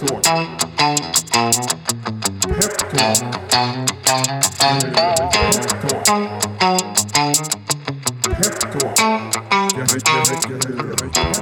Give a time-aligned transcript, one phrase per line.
[0.00, 0.24] Peptalk.
[2.48, 3.40] Peptalk.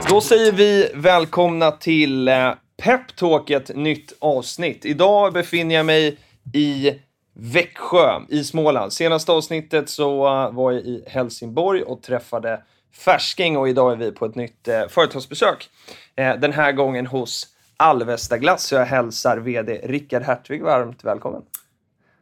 [0.09, 2.53] Då säger vi välkomna till eh,
[2.83, 4.85] Peptalk, ett nytt avsnitt.
[4.85, 6.17] Idag befinner jag mig
[6.55, 6.93] i
[7.35, 8.93] Växjö i Småland.
[8.93, 12.63] Senaste avsnittet så eh, var jag i Helsingborg och träffade
[12.95, 15.69] Färsking och idag är vi på ett nytt eh, företagsbesök.
[16.15, 17.47] Den här gången hos
[17.81, 18.63] Alvesta Glass.
[18.63, 21.43] Så jag hälsar VD Rickard Hertvig varmt välkommen.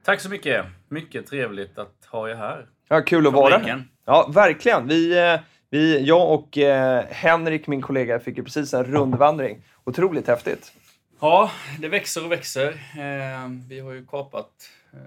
[0.04, 0.66] Tack så mycket.
[0.88, 2.66] Mycket trevligt att ha er här.
[2.88, 3.84] Ja, kul att vara här.
[4.04, 4.88] Ja, verkligen.
[4.88, 5.40] Vi, eh,
[5.70, 9.62] vi, jag och eh, Henrik, min kollega, fick ju precis en rundvandring.
[9.84, 10.72] Otroligt häftigt.
[11.20, 11.50] Ja,
[11.80, 12.68] det växer och växer.
[12.68, 14.50] Eh, vi har ju kapat,
[14.92, 14.98] eh,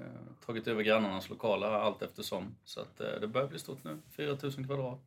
[0.46, 2.56] tagit över grannarnas lokaler allt eftersom.
[2.66, 3.98] Så att, det börjar bli stort nu.
[4.16, 5.00] 4000 kvadrat.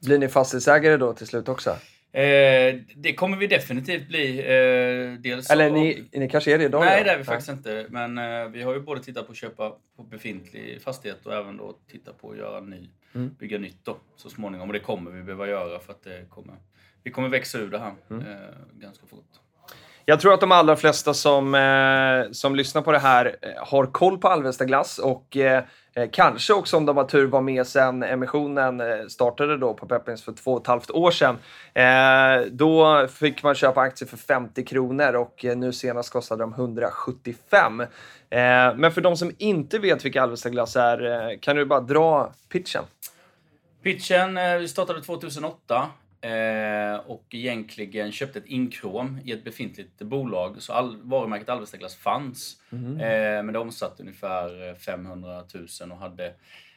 [0.00, 1.76] Blir ni fastighetsägare då till slut också?
[2.14, 4.38] Eh, det kommer vi definitivt bli.
[4.38, 6.84] Eh, dels Eller av- ni, ni kanske är det idag?
[6.84, 7.04] Nej, då?
[7.04, 7.86] det är vi faktiskt inte.
[7.88, 11.56] Men eh, vi har ju både tittat på att köpa på befintlig fastighet och även
[11.56, 13.30] då titta på att göra ny, Mm.
[13.38, 14.68] bygga nytt då så småningom.
[14.68, 16.54] Och det kommer vi behöva göra för att det kommer,
[17.02, 18.22] vi kommer växa ur det här Mm.
[18.26, 18.38] eh,
[18.72, 19.24] ganska fort.
[20.04, 23.86] Jag tror att de allra flesta som, eh, som lyssnar på det här eh, har
[23.86, 25.36] koll på Alvesta Glass och
[25.94, 29.86] eh, kanske också om de har tur var med sen emissionen eh, startade då på
[29.86, 31.38] Pepins för två och ett halvt år sedan.
[31.74, 36.52] Eh, då fick man köpa aktier för 50 kronor och eh, nu senast kostade de
[36.52, 37.80] 175.
[37.80, 37.86] Eh,
[38.76, 42.32] men för de som inte vet vilka Alvesta Glass är, eh, kan du bara dra
[42.48, 42.84] pitchen?
[43.82, 45.90] Pitchen, startade 2008
[46.24, 50.62] eh, och egentligen köpte ett inkrom i ett befintligt bolag.
[50.62, 52.62] Så all, varumärket Alvesta Glass fanns.
[53.00, 55.44] Eh, men det omsatte ungefär eh, 500
[55.80, 56.34] 000 och hade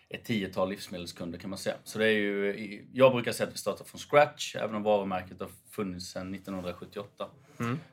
[0.09, 1.75] ett tiotal livsmedelskunder kan man säga.
[1.83, 5.39] Så det är ju, jag brukar säga att vi startar från scratch, även om varumärket
[5.39, 7.27] har funnits sedan 1978.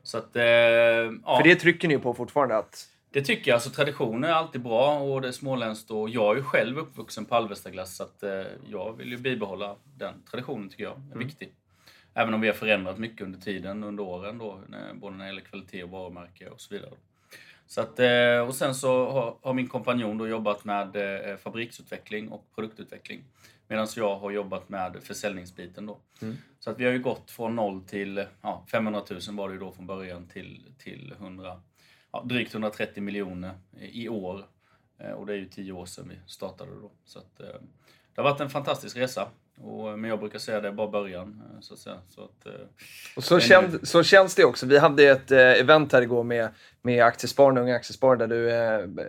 [0.02, 1.36] Så att, eh, ja.
[1.36, 3.54] För det trycker ni på fortfarande att Det tycker jag.
[3.56, 5.90] Alltså, traditioner är alltid bra och det är småländskt.
[5.90, 9.76] Och jag är ju själv uppvuxen på Alvestaglass så att, eh, jag vill ju bibehålla
[9.98, 11.52] den traditionen tycker jag är viktig.
[12.14, 15.28] Även om vi har förändrat mycket under tiden, under åren då, när- både när det
[15.28, 16.90] gäller kvalitet och varumärke och så vidare.
[17.66, 20.96] Så att, eh, och sen så har, har min kompanjon då jobbat med
[21.30, 23.24] eh, fabriksutveckling och produktutveckling.
[23.68, 25.98] Medan jag har jobbat med försäljningsbiten då.
[26.60, 29.60] Så att vi har ju gått från noll till ja, 500 000 var det ju
[29.60, 31.60] då från början till, till 100,
[32.14, 34.40] ja, drygt 130 miljoner i år.
[35.00, 36.90] Eh, Och det är ju tio år sedan vi startade då.
[37.04, 37.60] Så att, eh,
[38.14, 39.28] det har varit en fantastisk resa.
[39.60, 41.42] Och, men jag brukar säga det är bara början.
[41.54, 41.96] eh, Så att säga.
[42.08, 42.52] Så att, eh,
[43.16, 44.66] Och så, känns, så känns det också.
[44.66, 46.48] Vi hade ett eh, event här igår med,
[46.82, 49.06] med Aktiespararna, Unga Aktiesparare, där du, eh,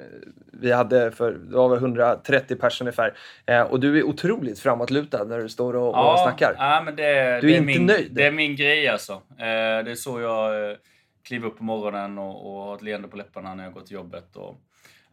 [0.53, 3.17] vi hade för, det var väl 130 personer ungefär.
[3.45, 6.55] Eh, och du är otroligt framåtlutad när du står och, och snackar.
[6.57, 8.11] Ja, men det, Du är det är inte min, nöjd?
[8.11, 9.13] Det är min grej alltså.
[9.13, 10.77] Eh, det är så jag
[11.25, 13.96] kliver upp på morgonen och, och har ett leende på läpparna när jag går till
[13.96, 14.36] jobbet.
[14.36, 14.62] Och,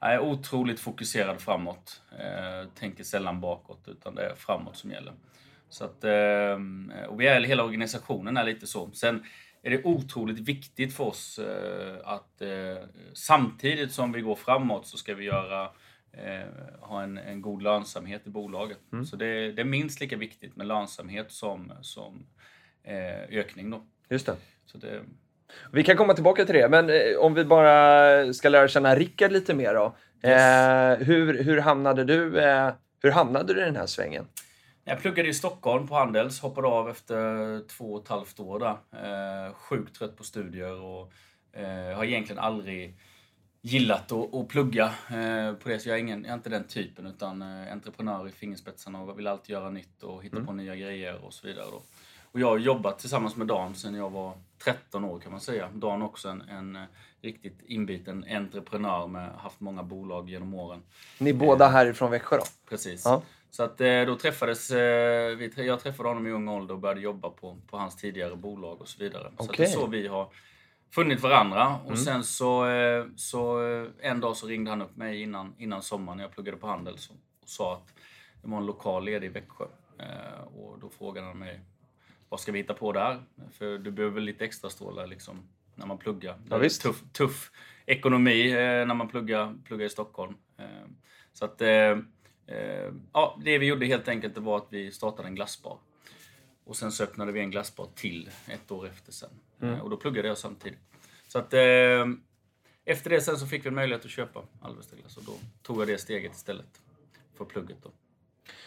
[0.00, 2.02] jag är otroligt fokuserad framåt.
[2.18, 5.12] Eh, tänker sällan bakåt, utan det är framåt som gäller.
[5.68, 6.58] Så att, eh,
[7.08, 8.90] och vi är, hela organisationen är lite så.
[8.92, 9.24] Sen
[9.62, 12.76] är det otroligt viktigt för oss eh, att eh,
[13.12, 15.70] samtidigt som vi går framåt så ska vi göra
[16.12, 16.48] eh,
[16.80, 18.78] ha en, en god lönsamhet i bolaget.
[19.10, 22.26] Så det, det är minst lika viktigt med lönsamhet som, som
[22.82, 23.70] eh, ökning.
[23.70, 23.86] Då.
[24.08, 24.36] Just det.
[24.66, 25.02] Så det,
[25.72, 29.32] Vi kan komma tillbaka till det, men eh, om vi bara ska lära känna Rickard
[29.32, 29.96] lite mer då.
[30.22, 32.72] Eh, hur, hur, hamnade du, eh,
[33.02, 34.26] hur hamnade du i den här svängen?
[34.84, 38.76] Jag pluggade i Stockholm på Handels, hoppade av efter två och ett halvt år där.
[39.48, 41.12] Eh, sjukt trött på studier och
[41.52, 42.98] eh, har egentligen aldrig
[43.60, 45.78] gillat att, att plugga eh, på det.
[45.78, 49.26] Så jag är, ingen, jag är inte den typen utan entreprenör i fingerspetsarna och vill
[49.26, 51.66] alltid göra nytt och hitta på nya grejer och så vidare.
[51.70, 51.82] Då.
[52.32, 54.34] Och jag har jobbat tillsammans med Dan sedan jag var
[54.64, 55.68] 13 år kan man säga.
[55.74, 56.82] Dan också en, en eh,
[57.20, 60.82] riktigt inbiten entreprenör med haft många bolag genom åren.
[61.18, 62.44] Ni är båda härifrån Växjö då?
[62.68, 63.02] Precis.
[63.04, 63.22] Ja.
[63.50, 67.00] Så att eh, då träffades, eh, vi, jag träffade honom i ung ålder och började
[67.00, 69.32] jobba på, på hans tidigare bolag och så vidare.
[69.38, 70.28] Så att det är så vi har
[70.90, 71.76] funnit varandra.
[71.86, 75.82] Och sen så, eh, så eh, en dag så ringde han upp mig innan, innan
[75.82, 77.94] sommaren när jag pluggade på Handels och, sa att
[78.42, 79.64] det var en lokal ledig i Växjö.
[79.98, 81.60] Eh, och då frågade han mig,
[82.32, 83.22] vad ska vi hitta på där?
[83.52, 86.32] För du behöver väl lite extra strålar liksom när man pluggar.
[86.32, 86.82] Det Ja, är visst.
[86.82, 87.50] Tuff, tuff
[87.86, 88.56] ekonomi eh,
[88.86, 90.34] när man pluggar, pluggar i Stockholm.
[90.58, 90.66] Eh,
[91.32, 91.98] så att, eh,
[93.12, 95.78] ja, det vi gjorde helt enkelt det var att vi startade en glassbar.
[96.64, 99.30] Och sen så öppnade vi en glassbar till ett år efter sen.
[99.60, 100.78] Eh, och då pluggade jag samtidigt.
[101.28, 101.54] Så att
[102.84, 105.32] efter det sen så fick vi en möjlighet att köpa Alvesta glass och då
[105.62, 106.80] tog jag det steget istället
[107.34, 107.90] för plugget då.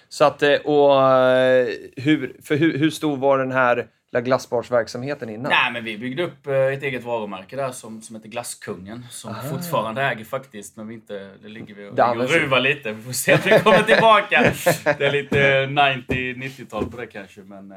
[0.10, 3.88] Så att, eh, och eh, hur, för hur, hur stor var den här
[4.24, 5.52] glassbarsverksamheten innan?
[5.52, 9.06] Nej, men vi byggde upp eh, ett eget varumärke där som, som heter Glasskungen.
[9.10, 9.42] Som Aha.
[9.44, 12.92] vi fortfarande äger faktiskt, men vi inte, det ligger vi och, ligger och ruvar lite.
[12.92, 14.54] Vi får se om det kommer tillbaka.
[14.98, 17.74] Det är lite 90-90-tal på det kanske, men...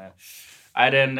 [0.75, 1.17] Nej, den,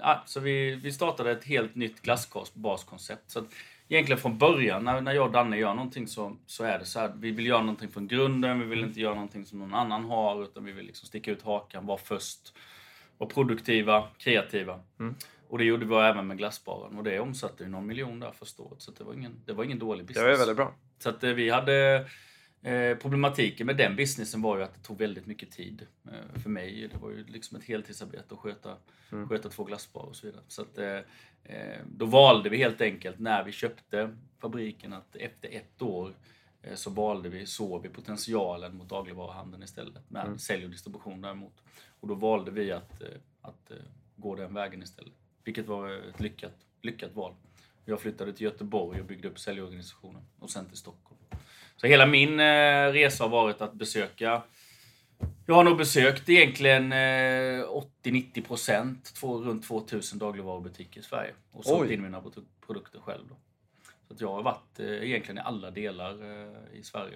[0.00, 3.30] ja, så vi, vi startade ett helt nytt glassbaskoncept.
[3.30, 3.44] Så att
[3.88, 7.00] egentligen från början, när, när jag och Danne gör någonting så, så är det så
[7.00, 7.12] här.
[7.16, 8.60] Vi vill göra någonting från grunden.
[8.60, 11.42] Vi vill inte göra någonting som någon annan har, utan vi vill liksom sticka ut
[11.42, 12.54] hakan, vara först.
[13.18, 14.80] Vara produktiva, kreativa.
[15.00, 15.14] Mm.
[15.48, 16.98] Och det gjorde vi även med glassbaren.
[16.98, 18.82] Och det omsatte ju någon miljon där första året.
[18.82, 20.24] Så det var ingen, det var ingen dålig business.
[20.24, 20.74] Det var väldigt bra.
[20.98, 22.06] Så att eh, vi hade...
[22.62, 25.86] Eh, problematiken med den businessen var ju att det tog väldigt mycket tid.
[26.04, 28.76] Eh, för mig, det var ju liksom ett heltidsarbete att sköta,
[29.12, 29.28] Mm.
[29.28, 30.42] sköta två glassbarer och så vidare.
[30.48, 35.82] Så att, eh, då valde vi helt enkelt när vi köpte fabriken att efter ett
[35.82, 36.14] år
[36.74, 40.38] så valde vi, såg vi potentialen mot dagligvaruhandeln istället med Mm.
[40.38, 41.62] sälj och distribution däremot.
[42.00, 43.02] Och då valde vi att,
[43.40, 43.70] att
[44.16, 45.12] gå den vägen istället.
[45.44, 47.34] Vilket var ett lyckat, lyckat val.
[47.84, 51.20] Jag flyttade till Göteborg och byggde upp säljorganisationen och sen till Stockholm.
[51.80, 54.42] Så hela min eh, resa har varit att besöka
[55.46, 56.96] jag har nog besökt egentligen eh,
[58.04, 61.32] 80-90 procent, två, runt 2000 dagligvarubutiker i Sverige.
[61.52, 63.22] Och sålt in mina produ- produkter själv.
[63.28, 63.34] Då.
[64.08, 67.14] Så att jag har varit eh, egentligen i alla delar eh, i Sverige.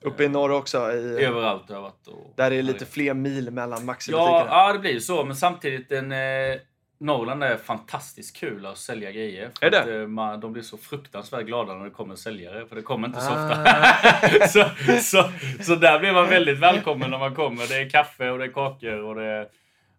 [0.00, 0.92] Uppe i norr också.
[0.92, 2.06] I, Överallt har jag varit.
[2.06, 4.46] Och, där är det lite fler mil mellan Maxi-butikerna.
[4.46, 5.24] ja, ja, det blir ju så.
[5.24, 6.58] Men samtidigt, en, eh,
[6.98, 9.50] Norrland är fantastiskt kul att sälja grejer.
[9.58, 9.80] För Är det?
[9.80, 13.08] Att, eh, man, de blir så fruktansvärt glada när det kommer säljare, för det kommer
[13.08, 13.44] inte så Ah.
[13.50, 14.48] ofta.
[14.48, 14.64] så,
[15.02, 15.30] så,
[15.64, 17.66] så där blir man väldigt välkommen när man kommer.
[17.68, 19.48] Det är kaffe och det är kakor och det är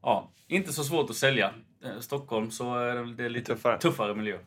[0.03, 1.51] ja, inte så svårt att sälja.
[1.85, 3.77] Eh, Stockholm så är det- det är lite Tuffare.
[3.79, 4.37] tuffare, miljö.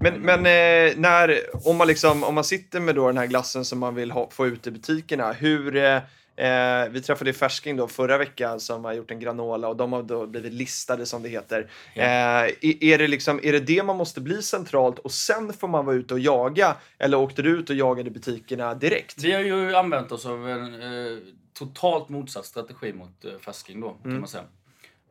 [0.00, 3.64] Men, men eh, när, om, man liksom, om man sitter med då den här glassen
[3.64, 5.76] som man vill ha, få ut i butikerna, hur...
[5.76, 6.00] Eh,
[6.36, 10.02] eh, vi träffade Färsking då förra veckan som har gjort en granola och de har
[10.02, 11.70] då blivit listade som det heter.
[11.94, 15.68] Eh, är, är, det liksom, är det det man måste bli centralt och sen får
[15.68, 16.76] man vara ute och jaga?
[16.98, 19.22] Eller åkte du ut och jagade butikerna direkt?
[19.24, 21.18] Vi har ju använt oss av en eh,
[21.58, 24.20] totalt motsatt strategi mot eh, Färsking då, kan Mm.
[24.20, 24.44] man säga.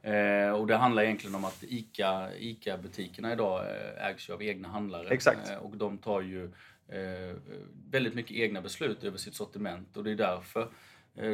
[0.04, 4.68] Eh, och det handlar egentligen om att ICA, ICA-butikerna idag eh, ägs ju av egna
[4.68, 5.08] handlare.
[5.10, 5.50] Exakt.
[5.50, 6.44] Eh, och de tar ju
[6.90, 7.36] eh,
[7.92, 10.68] väldigt mycket egna beslut över sitt sortiment och det är därför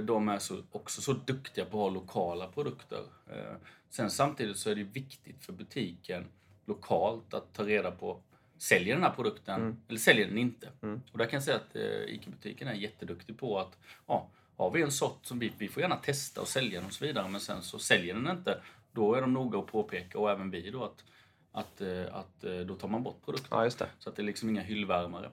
[0.04, 3.04] de är så, också så duktiga på att ha lokala produkter.
[3.32, 3.56] Eh,
[3.90, 6.26] sen samtidigt så är det viktigt för butiken
[6.66, 8.22] lokalt att ta reda på
[8.58, 9.82] Säljer den här produkten Mm.
[9.88, 10.70] eller säljer den inte?
[10.82, 11.02] Mm.
[11.12, 13.78] Och där kan jag säga att eh, ICA-butiken är jätteduktig på att
[14.08, 16.94] ja, har vi en sort som vi, vi får gärna testa och sälja den och
[16.94, 18.62] så vidare men sen så säljer den inte
[18.92, 21.04] då är de noga att påpeka och även vi då att,
[21.52, 23.58] att, eh, att eh, då tar man bort produkten.
[23.62, 23.70] Ja.
[24.00, 25.32] Så att det är liksom inga hyllvärmare.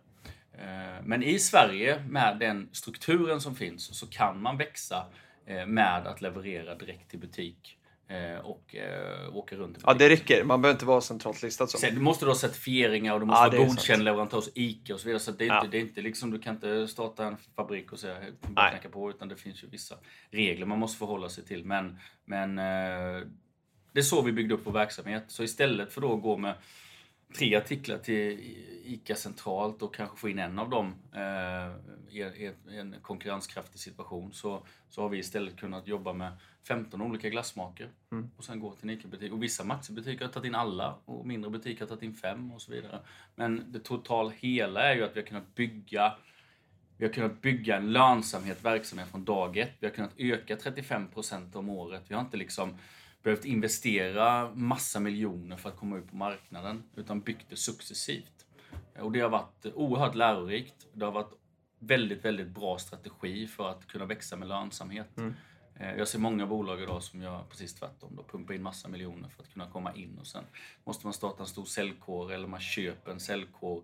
[0.58, 5.06] Eh, Men i Sverige, med den strukturen som finns, så kan man växa
[5.46, 8.76] eh, med att leverera direkt till butik eh, och
[9.32, 10.44] åka runt Ja, det räcker.
[10.44, 11.78] Man behöver inte vara centralt listad så.
[11.78, 14.94] Sen, du måste då ha certifieringar och du måste Ja, vara godkänd leverantör hos ICA
[14.94, 15.20] och så vidare.
[15.20, 15.56] Så det är, Ja.
[15.64, 18.62] inte, det är inte liksom, du kan inte starta en fabrik och säga "Hej, bara
[18.62, 18.70] Nej.
[18.70, 19.94] knacka på, utan det finns ju vissa
[20.30, 21.64] regler man måste förhålla sig till.
[21.64, 22.56] Men, men
[23.92, 25.24] det är så vi byggde upp vår verksamhet.
[25.28, 26.54] Så istället för då att gå med
[27.38, 28.40] tre artiklar till
[28.84, 32.20] ICA centralt och kanske få in en av dem eh, i,
[32.68, 36.32] i en konkurrenskraftig situation så, så har vi istället kunnat jobba med
[36.68, 38.30] 15 olika glassmaker Mm.
[38.36, 39.32] och sen gå till en ICA-butik.
[39.32, 42.62] Och vissa Maxi-butiker har tagit in alla och mindre butiker har tagit in fem och
[42.62, 43.00] så vidare.
[43.34, 46.12] Men det total hela är ju att vi har kunnat bygga
[46.98, 49.72] vi har kunnat bygga en lönsamhet verksamhet från dag ett.
[49.80, 52.02] Vi har kunnat öka 35 procent om året.
[52.08, 52.78] Vi har inte liksom
[53.26, 58.46] behövt investera massa miljoner för att komma ut på marknaden, utan byggt det successivt.
[58.98, 60.86] Och det har varit oerhört lärorikt.
[60.92, 61.32] Det har varit
[61.78, 65.16] väldigt, väldigt bra strategi för att kunna växa med lönsamhet.
[65.16, 65.34] Mm.
[65.76, 68.16] Eh, Jag ser många bolag idag som gör precis tvärtom.
[68.16, 70.44] Då pumpar in massa miljoner för att kunna komma in och sen
[70.84, 73.82] måste man starta en stor säljkår eller man köper en säljkår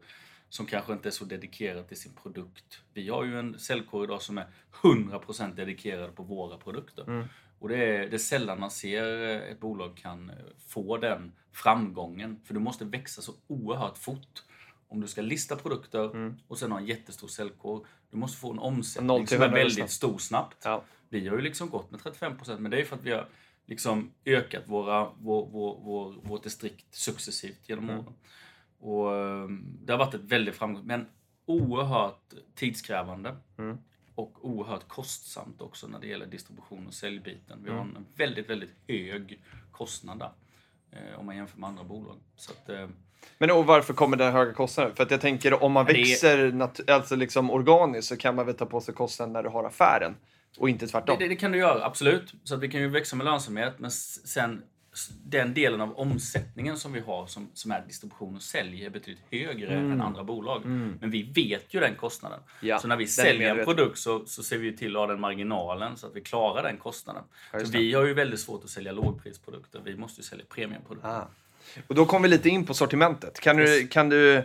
[0.48, 2.82] som kanske inte är så dedikerad till sin produkt.
[2.94, 4.46] Vi har ju en säljkår idag som är
[4.82, 7.02] 100% dedikerad på våra produkter.
[7.02, 7.28] Mm.
[7.62, 10.36] Och det är, det är sällan man ser eh, ett bolag kan eh,
[10.68, 12.40] få den framgången.
[12.44, 14.42] För du måste växa så oerhört fort.
[14.88, 16.34] Om du ska lista produkter Mm.
[16.48, 17.86] och sen ha en jättestor säljkår.
[18.10, 19.90] Du måste få en omsättning som är väldigt snabbt.
[19.92, 20.56] stor snabbt.
[20.64, 20.84] Ja.
[21.08, 23.28] Vi har ju liksom gått med 35% men det är för att vi har
[23.66, 27.98] liksom ökat våra, vår, vår, vår, vårt distrikt successivt genom Mm.
[28.00, 28.14] åren.
[28.78, 29.48] Och eh,
[29.84, 31.06] det har varit ett väldigt framgång men
[31.46, 33.36] oerhört tidskrävande.
[33.58, 33.78] Mm.
[34.14, 37.60] Och oerhört kostsamt också när det gäller distribution och säljbiten.
[37.64, 37.96] Vi har Mm.
[37.96, 40.30] en väldigt, väldigt hög kostnad där.
[40.92, 42.16] Eh, om man jämför med andra bolag.
[42.50, 42.88] Att, eh,
[43.38, 44.94] Men och varför kommer den höga kostnaden?
[44.96, 48.54] För att jag tänker om man Det växer alltså liksom organiskt så kan man väl
[48.54, 50.16] ta på sig kostnaden när du har affären
[50.58, 51.16] och inte Det, tvärtom.
[51.18, 52.32] det, det kan du göra, absolut.
[52.44, 53.74] Så att vi kan ju växa med lönsamhet.
[53.78, 54.62] Men sen
[55.24, 59.24] den delen av omsättningen som vi har som, som är distribution och sälj är betydligt
[59.30, 60.66] högre än andra bolag.
[61.00, 62.40] Men vi vet ju den kostnaden.
[62.60, 65.20] Ja, så när vi säljer en produkt så, så ser vi till att ha den
[65.20, 67.22] marginalen så att vi klarar den kostnaden.
[67.50, 69.80] Så vi har ju väldigt svårt att sälja lågprisprodukter.
[69.84, 71.08] Vi måste ju sälja premiumprodukter.
[71.08, 71.28] Ah.
[71.86, 73.40] Och då kommer vi lite in på sortimentet.
[73.40, 74.44] Kan du, kan du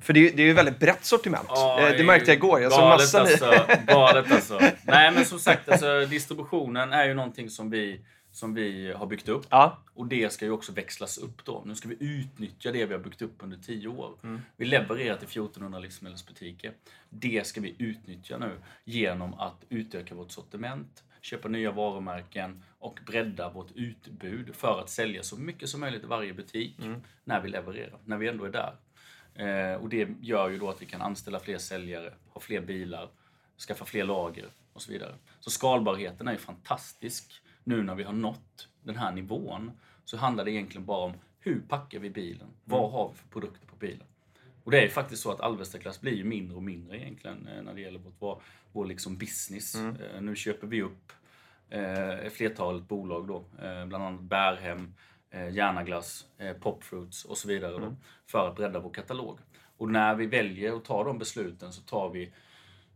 [0.00, 1.46] för det är, det är ju ett väldigt brett sortiment.
[1.48, 2.60] Ja, Eh, det märkte jag igår.
[2.60, 4.60] Jag såg massa alltså, galet alltså.
[4.82, 8.00] Nej men som sagt, alltså, distributionen är ju någonting som vi,
[8.32, 9.46] som vi har byggt upp.
[9.50, 11.62] Ja, Och det ska ju också växlas upp då.
[11.66, 14.14] Nu ska vi utnyttja det vi har byggt upp under 10 år.
[14.22, 14.40] Mm.
[14.56, 16.72] Vi levererar till 1400 livsmedelsbutiker.
[17.10, 23.50] Det ska vi utnyttja nu genom att utöka vårt sortiment, köpa nya varumärken och bredda
[23.50, 27.00] vårt utbud för att sälja så mycket som möjligt i varje butik Mm.
[27.24, 28.74] när vi levererar, när vi ändå är där.
[29.34, 33.10] Eh, och det gör ju då att vi kan anställa fler säljare, ha fler bilar,
[33.68, 35.14] skaffa fler lager och så vidare.
[35.40, 37.42] Så skalbarheten är ju fantastisk.
[37.64, 39.70] Nu när vi har nått den här nivån
[40.04, 42.48] så handlar det egentligen bara om hur packar vi bilen?
[42.64, 44.06] Vad har vi för produkter på bilen?
[44.64, 47.62] Och det är ju faktiskt så att Alvestaklass blir ju mindre och mindre egentligen eh,
[47.62, 49.74] när det gäller vårt, vår, liksom business.
[49.74, 51.12] Eh, Nu köper vi upp
[51.70, 54.94] eh, flertalet bolag då, eh, bland annat Bärhem,
[55.30, 59.38] eh, Järnaglass, eh, Popfruits och så vidare då, för att bredda vår katalog.
[59.76, 62.32] Och när vi väljer att ta de besluten så tar vi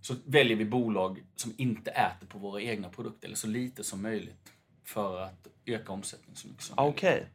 [0.01, 4.03] så väljer vi bolag som inte äter på våra egna produkter, eller så lite som
[4.03, 4.53] möjligt,
[4.85, 6.97] för att öka omsättningen så mycket som möjligt.
[6.97, 7.27] okej.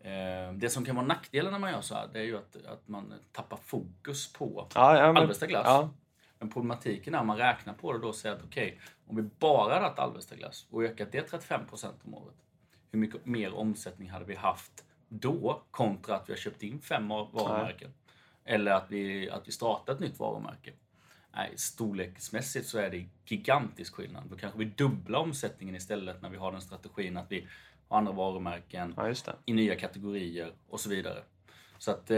[0.00, 2.56] Eh, Det som kan vara nackdelen när man gör så här, det är ju att,
[2.66, 5.64] att man tappar fokus på Ja, ja, men- Alvesta glass.
[5.66, 5.90] Ja.
[6.38, 9.22] Men problematiken är att man räknar på det då och säger att okej, om vi
[9.22, 12.34] bara hade haft Alvesta glass och ökat det 35% om året,
[12.90, 17.08] hur mycket mer omsättning hade vi haft då kontra att vi har köpt in fem
[17.08, 17.94] var- varumärken?
[18.44, 20.72] Eller att vi, att vi startar ett nytt varumärke?
[21.36, 24.24] Nej, storleksmässigt så är det gigantisk skillnad.
[24.30, 27.46] Då kanske vi dubblar omsättningen istället när vi har den strategin att vi
[27.88, 31.22] har andra varumärken ja, i nya kategorier och så vidare.
[31.78, 32.16] Så att eh,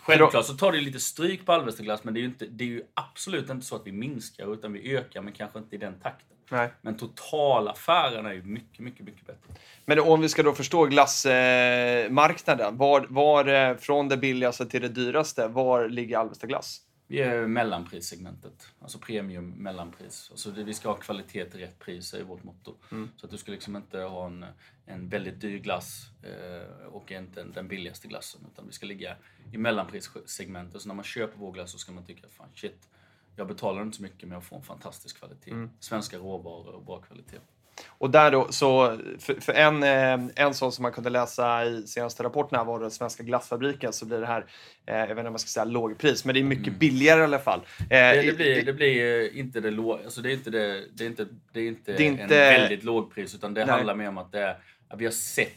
[0.00, 2.64] självklart så tar det lite stryk på Alvesta glass men det är, ju inte, det
[2.64, 5.78] är ju absolut inte så att vi minskar utan vi ökar men kanske inte i
[5.78, 6.36] den takten.
[6.50, 6.72] Nej.
[6.82, 9.54] Men totalaffären är ju mycket, mycket, mycket bättre.
[9.84, 14.66] Men om vi ska då förstå glassmarknaden, eh, marknaden, var, var eh, från det billigaste
[14.66, 16.85] till det dyraste, var ligger Alvesta glass?
[17.08, 20.28] Vi är mellanprissegmentet, alltså premium mellanpris.
[20.30, 22.74] Alltså vi ska ha kvalitet till rätt pris är vårt motto.
[23.16, 24.44] Så att du ska liksom inte ha en,
[24.86, 28.40] en väldigt dyr glass eh, och inte den, billigaste glassen.
[28.52, 29.16] Utan vi ska ligga
[29.52, 30.82] i mellanprissegmentet.
[30.82, 32.88] Så när man köper vår glass så ska man tycka fan shit,
[33.36, 35.50] jag betalar inte så mycket men jag får en fantastisk kvalitet.
[35.80, 37.40] Svenska råvaror och bra kvalitet.
[37.88, 41.86] Och där då, så för, för en, eh, en sån som man kunde läsa i
[41.86, 44.46] senaste rapporten här var den svenska glassfabriken så blir det här,
[44.86, 47.24] eh, jag vet inte om man ska säga lågpris, men det är mycket billigare i
[47.24, 47.60] alla fall.
[47.80, 51.04] Eh, Det, det, blir, det blir inte det låg, alltså det är inte det, det
[51.04, 53.74] är inte, det är inte, Det är en inte- väldigt lågpris utan det Nej.
[53.74, 54.56] handlar mer om att det är,
[54.88, 55.52] att vi har sett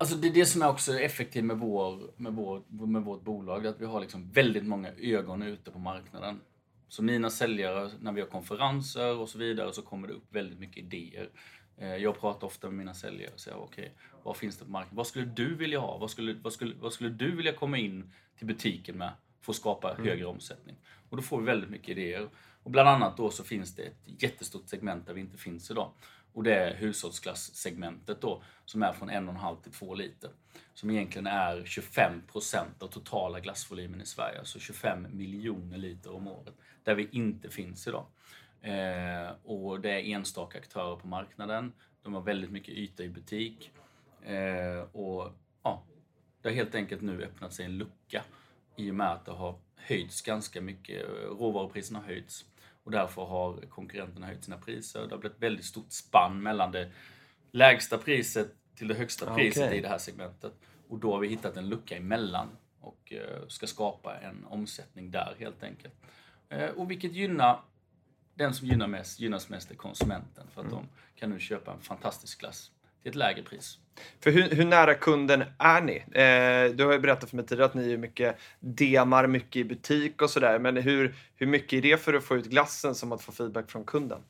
[0.00, 3.66] Alltså det är det som är också effektivt med, vår, med, vår, med vårt bolag,
[3.66, 6.40] att vi har liksom väldigt många ögon ute på marknaden.
[6.88, 10.58] Så mina säljare, när vi har konferenser och så vidare, så kommer det upp väldigt
[10.58, 11.30] mycket idéer.
[11.78, 13.92] Eh, Jag pratar ofta med mina säljare och säger okej,
[14.22, 14.96] vad finns det på marknaden?
[14.96, 15.98] Vad skulle du vilja ha?
[15.98, 19.56] Vad skulle, vad, skulle, vad skulle du vilja komma in till butiken med för att
[19.56, 20.76] skapa högre omsättning?
[21.10, 22.28] Och då får vi väldigt mycket idéer.
[22.62, 25.92] Och bland annat då så finns det ett jättestort segment där vi inte finns idag.
[26.32, 30.30] Och det är hushållsklasssegmentet då, som är från 1,5 till 2 liter.
[30.74, 34.38] Som egentligen är 25 procent av totala glassvolymen i Sverige.
[34.38, 36.54] Alltså 25 miljoner liter om året.
[36.84, 38.06] Där vi inte finns idag.
[38.60, 41.72] Eh, och det är enstaka aktörer på marknaden.
[42.02, 43.70] De har väldigt mycket yta i butik.
[44.22, 45.32] Eh, och
[45.62, 45.84] ja,
[46.42, 48.24] det har helt enkelt nu öppnat sig en lucka
[48.76, 51.06] i och med att det har höjts ganska mycket.
[51.28, 52.44] Råvarupriserna har höjts
[52.88, 55.00] och därför har konkurrenterna höjt sina priser.
[55.00, 56.90] Det har blivit ett väldigt stort spann mellan det
[57.50, 59.78] lägsta priset till det högsta priset Okej.
[59.78, 60.52] i det här segmentet.
[60.88, 62.48] Och då har vi hittat en lucka emellan
[62.80, 65.94] och eh, ska skapa en omsättning där helt enkelt.
[66.48, 67.60] Eh, och vilket gynnar
[68.34, 71.80] den som gynnar mest, gynnas mest är konsumenten för att de kan nu köpa en
[71.80, 72.70] fantastisk glass
[73.02, 73.78] till ett lägre pris.
[74.20, 75.96] För hur, hur nära kunden är ni?
[75.96, 79.64] Eh, du har ju berättat för mig tidigare att ni är mycket demar, mycket i
[79.64, 80.58] butik och sådär.
[80.58, 83.70] Men hur, hur mycket är det för att få ut glassen som att få feedback
[83.70, 84.20] från kunden?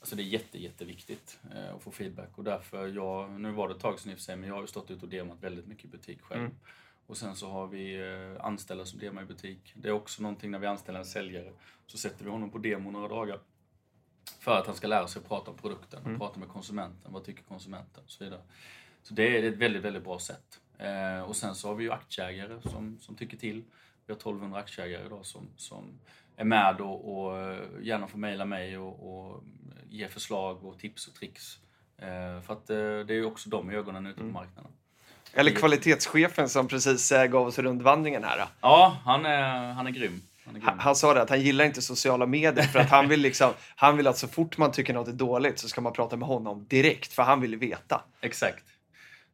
[0.00, 3.74] Alltså det är jätte, jätteviktigt eh, att få feedback och därför, jag, nu var det
[3.74, 5.36] ett tag sedan i och för sig, men jag har ju stått ute och demat
[5.40, 6.50] väldigt mycket i butik själv.
[7.06, 9.72] Och sen så har vi eh, anställda som demar i butik.
[9.74, 11.52] Det är också någonting när vi anställer en säljare,
[11.86, 13.40] så sätter vi honom på demo några dagar.
[14.40, 17.24] För att han ska lära sig att prata om produkten, och prata med konsumenten, vad
[17.24, 18.40] tycker konsumenten och så vidare.
[19.02, 20.60] Så det är ett väldigt, väldigt bra sätt.
[20.78, 23.64] Eh, och sen så har vi ju aktieägare som, som tycker till.
[24.06, 25.98] Vi har 1200 aktieägare idag som, som
[26.36, 29.44] är med och, och eh, gärna får mejla mig och, och
[29.90, 31.58] ge förslag och tips och tricks
[31.98, 34.32] Eh, för att eh, det är ju också de ögonen ute på Mm.
[34.34, 34.70] marknaden.
[35.32, 38.38] Eller kvalitetschefen som precis eh, gav oss rundvandringen här.
[38.38, 38.44] då.
[38.60, 40.22] Ja, han är, han är grym.
[40.62, 40.78] Han.
[40.78, 43.96] Han, sa det att han gillar inte sociala medier för att han vill liksom, han
[43.96, 46.66] vill att så fort man tycker något är dåligt så ska man prata med honom
[46.68, 48.04] direkt för han vill veta.
[48.20, 48.64] Exakt.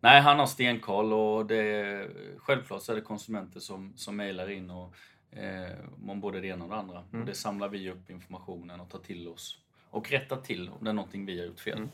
[0.00, 4.50] Nej, han har stenkoll och det är, självklart så är det konsumenter som, som mejlar
[4.50, 4.94] in och,
[5.30, 5.78] eh,
[6.08, 7.04] om både det ena och det andra.
[7.12, 7.20] Mm.
[7.20, 9.58] Och det samlar vi upp informationen och tar till oss.
[9.90, 11.78] Och rättar till om det är någonting vi har gjort fel.
[11.78, 11.88] Mm.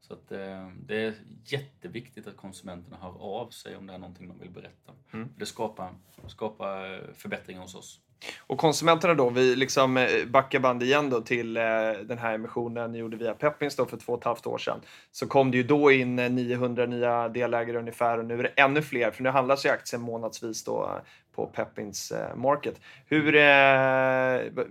[0.00, 4.28] Så att, eh, det är jätteviktigt att konsumenterna hör av sig om det är någonting
[4.28, 4.92] de vill berätta.
[5.12, 5.28] Mm.
[5.36, 5.94] Det skapar,
[6.26, 8.00] skapar eh, förbättringar hos oss.
[8.38, 11.62] Och konsumenterna då, vi liksom eh, backar band igen då till eh,
[12.04, 14.80] den här emissionen ni gjorde via Peppins då för två och ett halvt år sedan.
[15.12, 18.48] Så kom det ju då in eh, 900 nya delägare ungefär och nu är det
[18.48, 21.00] ännu fler för nu handlas ju aktien månadsvis då
[21.34, 22.80] på Peppins Market.
[23.06, 23.32] Hur,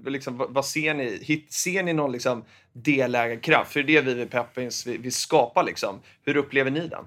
[0.10, 1.46] liksom, vad, ser ni?
[1.50, 3.74] Ser ni någon liksom delägarkraft?
[3.74, 6.00] För det är det vi vid Peppins vi, vi skapar liksom.
[6.24, 7.06] Hur upplever ni den?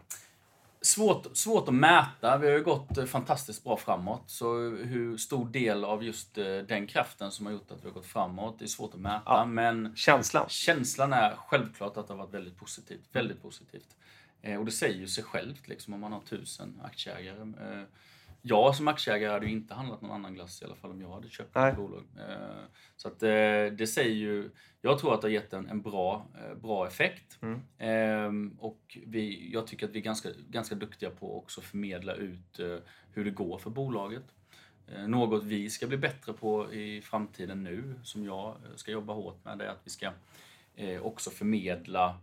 [0.80, 2.38] Svårt, svårt att mäta.
[2.38, 4.22] Vi har ju gått eh, fantastiskt bra framåt.
[4.26, 7.94] Så hur stor del av just eh, den kraften som har gjort att vi har
[7.94, 9.22] gått framåt, det är svårt att mäta.
[9.26, 9.44] Ja.
[9.44, 10.48] Men Känslan?
[10.48, 13.08] känslan är självklart att det har varit väldigt positivt.
[13.12, 13.96] Väldigt positivt.
[14.42, 17.86] Eh, och det säger ju sig självt liksom, om man har tusen aktieägare.
[18.42, 21.10] Jag som aktieägare hade ju inte handlat någon annan glass i alla fall om jag
[21.10, 21.70] hade köpt Nej.
[21.70, 22.04] ett bolag.
[22.18, 22.64] Eh,
[22.96, 24.50] så att eh, det säger ju...
[24.80, 27.38] Jag tror att det har gett en, en bra, eh, bra effekt.
[27.42, 27.60] Mm.
[27.78, 32.14] Ehm, och vi, jag tycker att vi är ganska, ganska duktiga på att också förmedla
[32.14, 32.60] ut
[33.12, 34.24] hur det går för bolaget.
[35.06, 39.58] Något vi ska bli bättre på i framtiden nu, som jag ska jobba hårt med,
[39.58, 40.10] det är att vi ska
[41.02, 42.18] också förmedla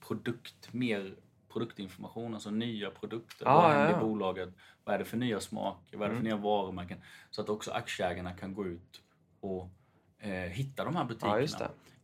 [0.00, 1.14] produkt, mer
[1.52, 3.46] produktinformation, alltså nya produkter.
[3.48, 4.48] Ah, vad händer i bolaget?
[4.84, 5.96] Vad är det för nya smaker?
[5.96, 6.36] Vad är det för Mm.
[6.36, 6.98] nya varumärken?
[7.30, 9.00] Så att också aktieägarna kan gå ut
[9.40, 9.68] och
[10.18, 11.36] eh, hitta de här butikerna.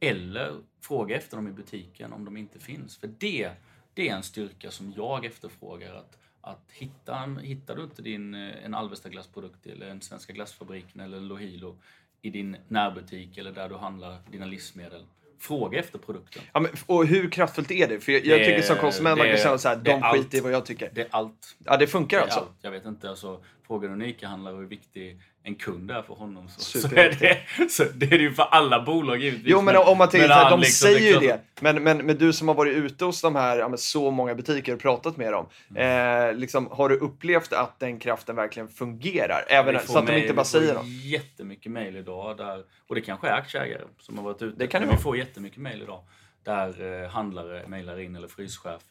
[0.00, 2.96] Eller fråga efter dem i butiken om de inte finns.
[2.96, 3.50] För det,
[3.94, 5.94] det är en styrka som jag efterfrågar.
[5.94, 11.00] Att, att hitta, hittar du inte din, eh, en Alvesta glassprodukt eller en Svenska glassfabriken
[11.00, 11.76] eller en Lohilo
[12.22, 15.06] i din närbutik eller där du handlar dina livsmedel.
[15.38, 16.42] Fråga efter produkten.
[16.53, 18.01] Ja, men, och hur kraftfullt är det?
[18.01, 20.40] För jag, jag Det- tycker som konsument man kan säga så här, de skiter i
[20.40, 20.90] vad jag tycker.
[20.94, 21.57] Det är allt.
[21.64, 22.38] Ja, det funkar Det alltså?
[22.40, 22.51] allt.
[22.62, 26.48] Jag vet inte, alltså, frågar du en ICA-handlare hur viktig en kund är för honom
[26.48, 29.46] så, så, är det, så det är det ju för alla bolag givetvis.
[29.48, 31.40] Jo, men om man tänker han de liksom, säger ju klart det.
[31.61, 34.35] Men, men, men du som har varit ute hos de här, ja, men så många
[34.35, 35.46] butiker och pratat med dem.
[35.70, 36.28] Mm.
[36.30, 39.44] Eh, liksom, har du upplevt att den kraften verkligen fungerar?
[39.48, 40.87] Även, Vi får så att de mail- inte bara vi får säger dem.
[40.87, 42.37] jättemycket mejl idag.
[42.37, 44.59] Där, och det kanske är aktieägare som har varit ute.
[44.59, 45.02] Det kan det men vi vara.
[45.02, 46.00] får jättemycket mejl idag.
[46.44, 48.82] Där eh, handlare mejlar in, eller fryschef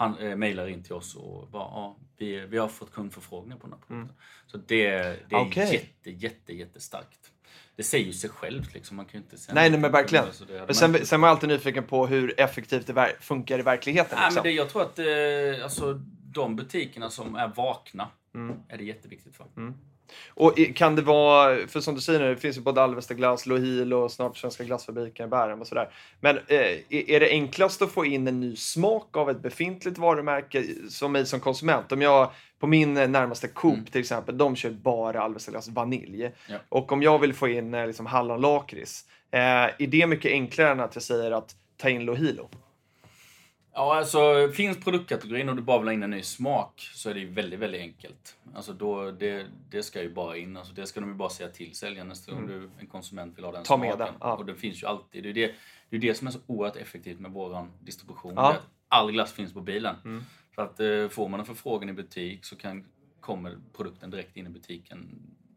[0.00, 3.66] han, eh, mejlar in till oss och bara, ja, vi, vi har fått kundförfrågningar på
[3.66, 4.16] den här produkten.
[4.46, 5.46] Så det, det är Mm.
[5.46, 5.72] Okej.
[5.72, 7.30] jätte, jätte, jättestarkt.
[7.76, 8.96] Det säger ju sig självt liksom.
[8.96, 10.24] Man kan inte säga Nej, nej, men verkligen.
[10.48, 13.62] Men man sen, inte- sen var jag alltid nyfiken på hur effektivt det funkar i
[13.62, 14.18] verkligheten.
[14.18, 14.42] Nej, Liksom.
[14.42, 15.94] men det, jag tror att eh, alltså,
[16.32, 18.56] de butikerna som är vakna Mm.
[18.68, 19.46] är det jätteviktigt för.
[20.28, 23.14] Och i- kan det vara, för som du säger nu, det finns ju både Alvesta
[23.14, 25.88] glass, Lohil och snart Svenska glassfabriken, Bärum och sådär.
[26.20, 30.64] Men eh, är det enklast att få in en ny smak av ett befintligt varumärke
[30.88, 31.92] som mig som konsument?
[31.92, 33.84] Om jag på min närmaste Coop Mm.
[33.86, 36.30] till exempel, de kör bara Alvesta glass vanilj.
[36.48, 36.56] Ja.
[36.68, 40.80] Och om jag vill få in eh, liksom hallonlakrits, eh, är det mycket enklare än
[40.80, 42.48] att jag säger att ta in Lohilo?
[43.72, 47.14] Ja, alltså finns produktkategorin och du bara vill ha in en ny smak så är
[47.14, 48.36] det ju väldigt, väldigt enkelt.
[48.54, 50.56] Alltså då, det, det ska ju bara in.
[50.56, 53.44] Alltså det ska de ju bara säga till säljaren nästa gång du, en konsument vill
[53.44, 53.64] ha den Mm.
[53.66, 54.06] Ta med smaken.
[54.06, 54.36] den, ja.
[54.36, 55.22] Och den finns ju alltid.
[55.22, 55.54] Det är det,
[55.90, 58.32] det, är det som är så oerhört effektivt med våran distribution.
[58.36, 58.42] Ja.
[58.42, 59.96] Det att All glass finns på bilen.
[60.04, 60.24] Mm.
[60.54, 62.84] Så att eh, får man en förfrågan i butik så kan,
[63.20, 65.08] kommer produkten direkt in i butiken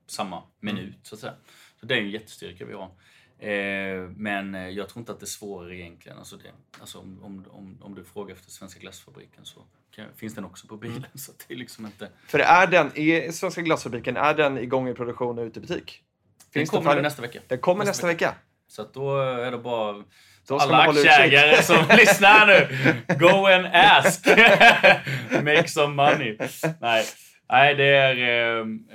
[0.07, 0.93] samma minut Mm.
[1.03, 1.33] så att säga.
[1.79, 2.91] Så det är en jättestyrka vi har.
[3.39, 6.17] Eh, men eh, jag tror inte att det är svårare egentligen.
[6.17, 9.61] Alltså det, alltså om, om, om, om du frågar efter Svenska glassfabriken så
[9.95, 10.97] kan, finns den också på bilen.
[10.97, 11.09] Mm.
[11.13, 12.09] Så det är liksom inte...
[12.27, 16.03] För är den, är Svenska glassfabriken, är den igång i produktion och ute i butik?
[16.37, 17.03] Den Finns det kommer färdig?
[17.03, 17.39] nästa vecka.
[17.47, 18.35] Den kommer nästa vecka.
[18.67, 20.03] Så att då är det bara
[20.49, 22.67] alla aktieägare som lyssnar nu.
[23.15, 24.27] Go and ask.
[25.43, 26.37] Make some money.
[26.81, 27.05] Nej,
[27.49, 28.85] Nej det, är, ehm,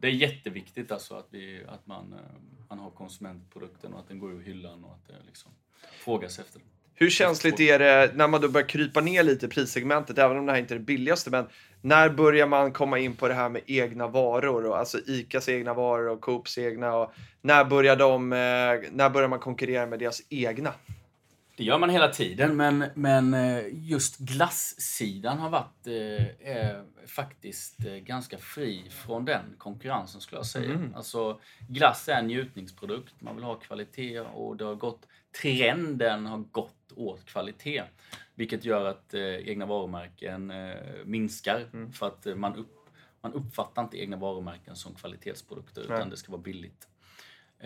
[0.00, 2.14] det är jätteviktigt alltså att, vi, att man,
[2.74, 5.50] man har konsumentprodukten och att den går ur hyllan och att det liksom
[6.04, 6.62] frågas efter.
[6.94, 10.46] Hur känsligt är det när man då börjar krypa ner lite i prissegmentet, även om
[10.46, 11.46] det här inte är det billigaste, men
[11.80, 15.74] när börjar man komma in på det här med egna varor, och, alltså ICAs egna
[15.74, 18.38] varor och Coops egna, och när börjar, de, eh,
[18.92, 20.72] när börjar man konkurrera med deras egna?
[21.56, 25.86] Det gör man hela tiden, men, men eh, just glassidan har varit
[26.40, 30.72] eh, faktiskt eh, ganska fri från den konkurrensen skulle jag säga.
[30.72, 30.94] Mm.
[30.94, 35.06] Alltså, glass är en njutningsprodukt, man vill ha kvalitet och det har gått,
[35.42, 37.82] trenden har gått åt kvalitet.
[38.34, 41.92] Vilket gör att eh, egna varumärken eh, minskar mm.
[41.92, 42.88] för att eh, man, upp,
[43.20, 46.10] man uppfattar inte egna varumärken som kvalitetsprodukter utan Nej.
[46.10, 46.88] det ska vara billigt.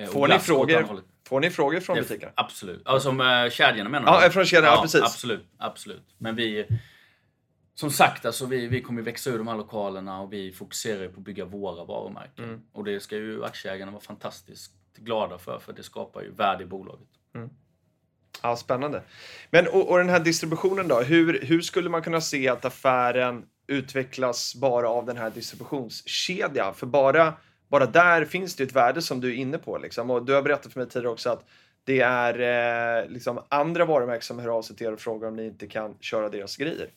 [0.06, 2.32] Får ni, frågor, får ni frågor från butikerna?
[2.34, 2.82] Absolut.
[2.84, 4.24] Ja, som uh, kedjorna menar du?
[4.24, 4.74] Ja, från kedjorna.
[4.74, 5.02] Ja, precis.
[5.02, 5.46] Absolut.
[5.58, 6.14] absolut.
[6.18, 6.66] Men vi...
[7.74, 11.20] Som sagt, alltså, vi, vi kommer växa ur de här lokalerna och vi fokuserar på
[11.20, 12.44] att bygga våra varumärken.
[12.44, 12.60] Mm.
[12.72, 16.66] Och det ska ju aktieägarna vara fantastiskt glada för, för det skapar ju värde i
[16.66, 17.08] bolaget.
[17.34, 17.50] Mm.
[18.42, 19.02] Ja, spännande.
[19.50, 21.00] Men och, och, den här distributionen då?
[21.00, 26.74] Hur, hur skulle man kunna se att affären utvecklas bara av den här distributionskedjan?
[26.74, 27.34] För bara
[27.68, 29.78] bara där finns det ett värde som du är inne på.
[29.78, 30.10] Liksom.
[30.10, 31.44] Och du har berättat för mig tidigare också att
[31.84, 35.36] det är eh, liksom andra varumärken som hör av sig till er och frågar om
[35.36, 36.90] ni inte kan köra deras grejer.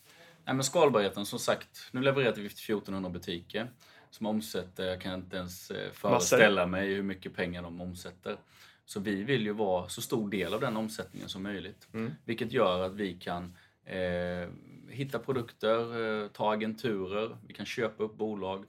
[0.45, 3.67] Nej, men skalbarheten, som sagt, nu levererar vi till 1400 butiker
[4.11, 8.37] som omsätter, jag kan inte ens eh, föreställa mig hur mycket pengar de omsätter.
[8.85, 11.87] Så vi vill ju vara så stor del av den omsättningen som möjligt.
[11.93, 12.11] Mm.
[12.25, 14.49] Vilket gör att vi kan eh,
[14.89, 18.65] hitta produkter, eh, ta agenturer, vi kan köpa upp bolag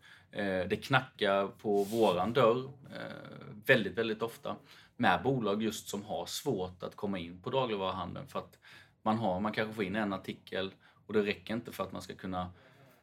[0.69, 2.65] det knackar på våran dörr
[2.95, 4.57] eh, väldigt, väldigt ofta
[4.97, 8.59] med bolag just som har svårt att komma in på dagligvaruhandeln för att
[9.03, 10.73] man, har, man kanske får in en artikel
[11.07, 12.53] och det räcker inte för att man ska kunna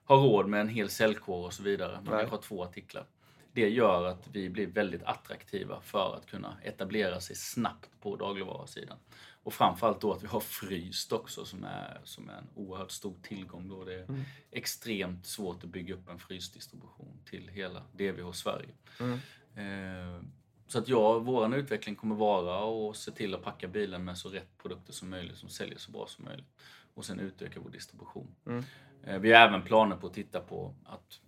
[0.05, 1.91] ha råd med en hel säljkår och så vidare.
[1.91, 3.05] Man kanske har två artiklar.
[3.51, 8.97] Det gör att vi blir väldigt attraktiva för att kunna etablera sig snabbt på dagligvarusidan.
[9.43, 13.15] Och framförallt då att vi har fryst också som är, som är en oerhört stor
[13.21, 13.69] tillgång.
[13.69, 13.83] Då.
[13.83, 14.21] Det är mm.
[14.51, 18.69] extremt svårt att bygga upp en frysdistribution till hela DVH Sverige.
[18.99, 19.19] Mm.
[19.55, 20.21] Eh,
[20.67, 24.29] så att ja, vår utveckling kommer vara att se till att packa bilen med så
[24.29, 26.47] rätt produkter som möjligt som säljer så bra som möjligt.
[26.93, 28.35] Och sen utöka vår distribution.
[28.45, 28.63] Mm.
[29.03, 31.19] Eh, vi har även planer på att titta på att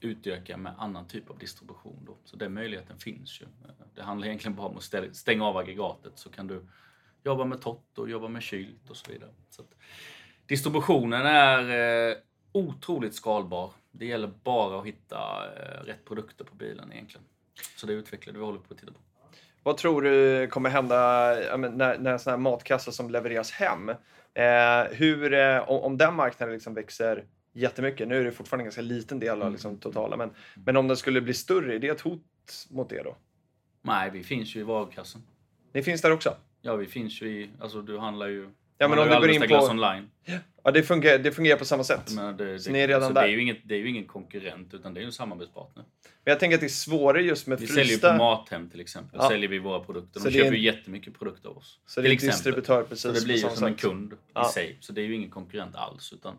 [0.00, 2.04] utöka med annan typ av distribution.
[2.06, 2.18] Då.
[2.24, 3.44] Så den möjligheten finns ju.
[3.44, 6.66] Eh, det handlar egentligen bara om att stänga av aggregatet så kan du
[7.24, 9.30] jobbar med tott och jobbar med kylt och så vidare.
[9.50, 9.62] Så
[10.46, 12.16] distributionen är eh,
[12.52, 13.72] otroligt skalbar.
[13.90, 15.18] Det gäller bara att hitta
[15.56, 17.26] eh, rätt produkter på bilen egentligen.
[17.76, 18.98] Så det utvecklar vi håller på att titta på.
[19.62, 20.96] Vad tror du kommer hända
[21.56, 23.88] när, när sån här matkassa som levereras hem,
[24.34, 28.82] eh, hur, eh, om den marknaden liksom växer jättemycket, nu är det fortfarande en ganska
[28.82, 29.52] liten del av mm.
[29.52, 33.02] liksom, totala, men, men om den skulle bli större, är det ett hot mot det
[33.02, 33.16] då?
[33.82, 35.22] Nej, vi finns ju i varukassan.
[35.72, 36.36] Ni finns där också?
[36.62, 37.50] Ja, vi finns ju i...
[37.60, 38.50] Alltså du handlar ju...
[38.80, 39.54] Ja, men om du går in på...
[39.56, 40.10] online.
[40.62, 42.12] Ja, det fungerar, det fungerar på samma sätt.
[42.12, 43.22] Men det, så ni är redan alltså, där.
[43.22, 45.84] Det är, ju inget, det är ju ingen konkurrent, utan det är en samarbetspartner.
[46.24, 47.80] Men jag tänker att det är svårare just med vi frysta...
[47.80, 49.18] Vi säljer ju på Mathem till exempel.
[49.22, 49.28] Ja.
[49.28, 50.20] säljer vi våra produkter.
[50.20, 50.54] De så köper en...
[50.54, 51.78] ju jättemycket produkter av oss.
[51.86, 53.62] Så det är en distributör precis Så det blir ju som sätt.
[53.62, 54.48] en kund ja.
[54.48, 54.76] i sig.
[54.80, 56.12] Så det är ju ingen konkurrent alls.
[56.12, 56.38] Utan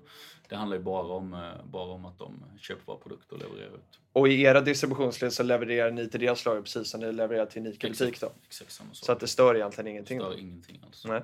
[0.49, 3.75] det handlar ju bara om, eh, bara om att de köper våra produkter och levererar
[3.75, 3.99] ut.
[4.13, 7.61] Och i era distributionsled så levererar ni till deras lager precis som ni levererar till
[7.61, 8.31] Inica butik då?
[8.47, 9.05] Exakt samma sak.
[9.05, 10.17] Så att det stör egentligen ingenting?
[10.17, 11.05] Det stör ingenting alls.
[11.07, 11.21] Nej.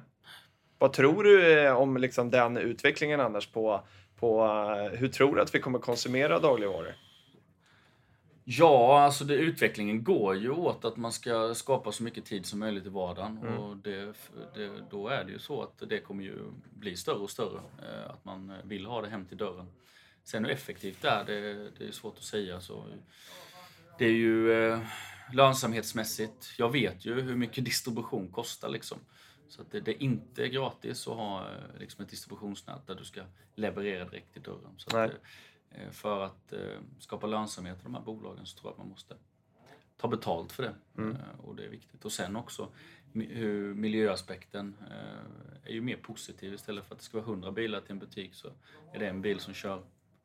[0.79, 3.81] Vad tror du eh, om liksom den utvecklingen annars på,
[4.19, 6.95] på eh, hur tror du att vi kommer konsumera dagligvaror?
[8.49, 12.59] Ja, alltså det, utvecklingen går ju åt att man ska skapa så mycket tid som
[12.59, 13.37] möjligt i vardagen.
[13.37, 13.57] Mm.
[13.57, 14.13] Och det,
[14.55, 17.57] det, då är det ju så att det kommer ju bli större och större.
[17.57, 19.67] Eh, att man vill ha det hem till dörren.
[20.23, 22.61] Sen hur effektivt det är, det, det är svårt att säga.
[22.61, 22.85] Så
[23.97, 24.79] det är ju eh,
[25.33, 26.53] lönsamhetsmässigt.
[26.57, 28.97] Jag vet ju hur mycket distribution kostar liksom.
[29.49, 33.03] Så att det, det är inte gratis att ha eh, liksom ett distributionsnät där du
[33.03, 33.21] ska
[33.55, 34.73] leverera direkt till dörren.
[34.77, 35.11] Så att,
[35.71, 38.89] eh, för att eh, skapa lönsamhet för de här bolagen så tror jag att man
[38.89, 39.15] måste
[39.97, 40.75] ta betalt för det.
[40.97, 41.17] Mm.
[41.43, 42.05] Och det är viktigt.
[42.05, 42.67] Och sen också
[43.13, 44.75] hur miljöaspekten
[45.63, 46.53] är ju mer positiv.
[46.53, 48.47] Istället för att det ska vara 100 bilar till en butik så
[48.93, 49.83] är det en bil som kör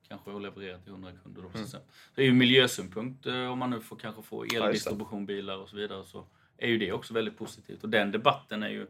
[0.08, 1.42] kanske och levererar till 100 kunder.
[1.42, 1.48] Då.
[1.48, 1.66] Mm.
[1.66, 1.78] Så
[2.14, 6.26] det är ju miljösynpunkt om man nu får kanske få eldistributionbilar och så vidare så
[6.62, 7.82] är ju det också väldigt positivt.
[7.82, 8.86] Och den debatten är ju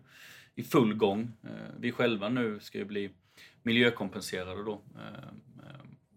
[0.55, 1.33] i full gång.
[1.45, 3.11] Eh, vi själva nu ska ju bli
[3.63, 4.81] miljökompenserade då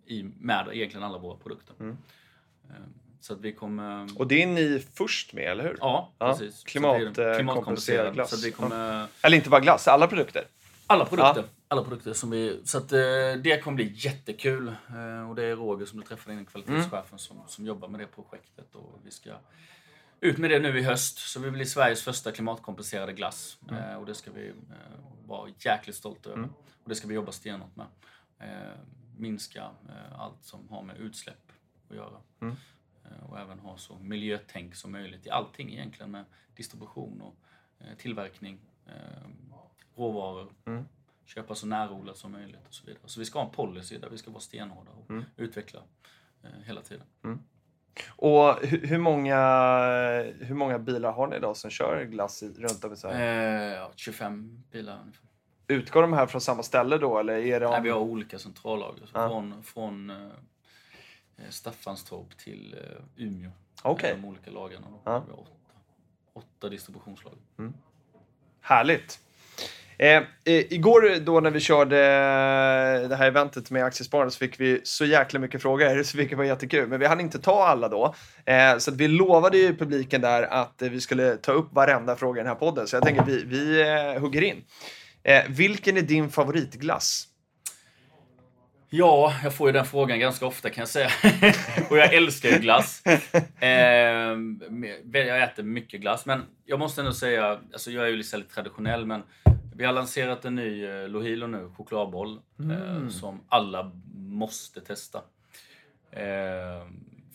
[0.05, 1.75] eh, med egentligen alla våra produkter.
[1.79, 1.97] Mm.
[2.69, 2.75] Eh,
[3.19, 4.19] så att vi kommer...
[4.19, 5.77] Och det är ni först med, eller hur?
[5.79, 6.63] Ja, precis.
[6.63, 8.29] klimatkompenserad glass.
[8.29, 9.07] Så att vi kommer...
[9.21, 10.43] Eller inte bara glass, alla produkter?
[10.87, 11.41] Alla produkter.
[11.41, 11.47] Ja.
[11.67, 12.59] Alla produkter som vi...
[12.63, 12.89] Så att
[13.43, 14.75] det kommer bli jättekul.
[15.29, 17.19] Och det är Roger som du träffade innan, kvalitetschefen, mm.
[17.19, 18.75] som, som jobbar med det projektet.
[18.75, 19.31] Och vi ska
[20.25, 21.17] ut med det nu i höst.
[21.17, 23.57] Så vi blir Sveriges första klimatkompenserade glass.
[23.69, 23.83] Mm.
[23.83, 24.55] Eh, och det ska vi eh,
[25.25, 26.39] vara jäkligt stolta över.
[26.39, 26.53] Mm.
[26.83, 27.85] Och det ska vi jobba stenhårt med.
[28.39, 28.77] Eh,
[29.17, 31.51] minska eh, allt som har med utsläpp
[31.89, 32.17] att göra.
[32.39, 32.55] Mm.
[33.05, 37.35] Eh, och även ha så miljötänk som möjligt i allting egentligen med distribution och
[37.79, 38.59] eh, tillverkning.
[39.95, 40.53] råvaror.
[40.65, 40.85] Mm.
[41.25, 43.01] Köpa så närodlat som möjligt och så vidare.
[43.05, 45.23] Så vi ska ha en policy där vi ska vara stenhårda och Mm.
[45.37, 45.79] utveckla
[46.63, 47.05] hela tiden.
[48.07, 49.37] Och hur, många,
[50.39, 53.71] hur många bilar har ni idag som kör glass i, runt om i Sverige?
[53.71, 55.25] Eh, ja, 25 bilar ungefär.
[55.67, 59.09] Utgår de här från samma ställe då eller är det Nej, vi har olika centrallager.
[59.13, 59.29] Ja.
[59.29, 60.17] Från, från eh,
[61.37, 63.51] eh, Staffanstorp till eh, Umeå.
[63.83, 64.17] Okej.
[64.21, 64.87] De olika lagarna.
[64.89, 65.01] Då.
[65.03, 65.23] Ja.
[65.27, 65.51] Vi har åtta,
[66.33, 67.39] åtta distributionslager.
[68.61, 69.19] Härligt!
[69.97, 70.23] Eh, eh,
[70.73, 71.97] igår då när vi körde
[73.07, 76.87] det här eventet med Aktiesparande så fick vi så jäkla mycket frågor, vilket var jättekul.
[76.87, 78.15] Men vi hann inte ta alla då.
[78.45, 82.41] Eh, så att vi lovade ju publiken där att vi skulle ta upp varenda fråga
[82.41, 82.87] i den här podden.
[82.87, 84.63] Så jag tänker vi, vi eh, hugger in.
[85.23, 87.27] Eh, vilken är din favoritglass?
[88.89, 91.09] Ja, jag får ju den frågan ganska ofta kan jag säga.
[91.89, 93.03] och jag älskar ju glass.
[93.59, 93.69] Eh,
[95.11, 99.05] jag äter mycket glass, men jag måste ändå säga, alltså jag är ju lite traditionell,
[99.05, 99.23] men
[99.77, 102.39] vi har lanserat en ny eh, Lohilo nu, chokladboll,
[102.71, 105.21] eh, som alla måste testa.
[106.11, 106.87] Eh,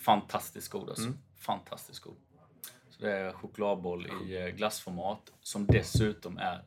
[0.04, 1.12] fantastiskt god alltså.
[1.38, 2.16] Fantastiskt god.
[2.90, 6.62] Så det är chokladboll i glassformat som dessutom är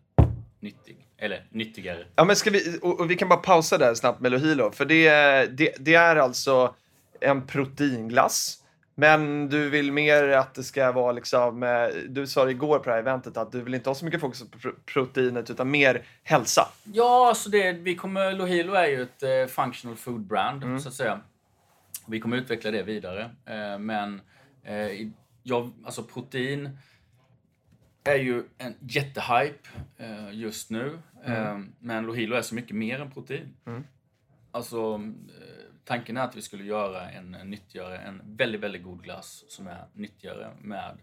[0.60, 1.08] nyttig.
[1.18, 2.08] Eller nyttigare.
[2.16, 4.86] Ja, men ska vi, och, och vi kan bara pausa där snabbt med Lohilo, för
[4.86, 5.10] det,
[5.58, 6.76] det, det är alltså
[7.20, 8.63] en proteinglass.
[8.96, 12.92] Men du vill mer att det ska vara liksom, eh, du sa igår på det
[12.92, 16.06] här eventet att du vill inte ha så mycket fokus på pro- proteinet utan mer
[16.24, 16.68] hälsa.
[16.84, 20.94] Ja, alltså det, vi kommer, Lohilo är ju ett eh, functional food brand, så att
[20.96, 21.20] säga.
[22.08, 23.30] Vi kommer utveckla det vidare.
[23.46, 24.22] Eh, men
[25.44, 26.78] jag, alltså protein
[28.04, 31.00] är ju en jättehype eh, just nu.
[31.26, 33.54] Eh, men Lohilo är så mycket mer än protein.
[34.52, 39.44] Alltså, eh, tanken är att vi skulle göra en, nyttigare, en väldigt, väldigt god glass
[39.48, 40.98] som är nyttigare med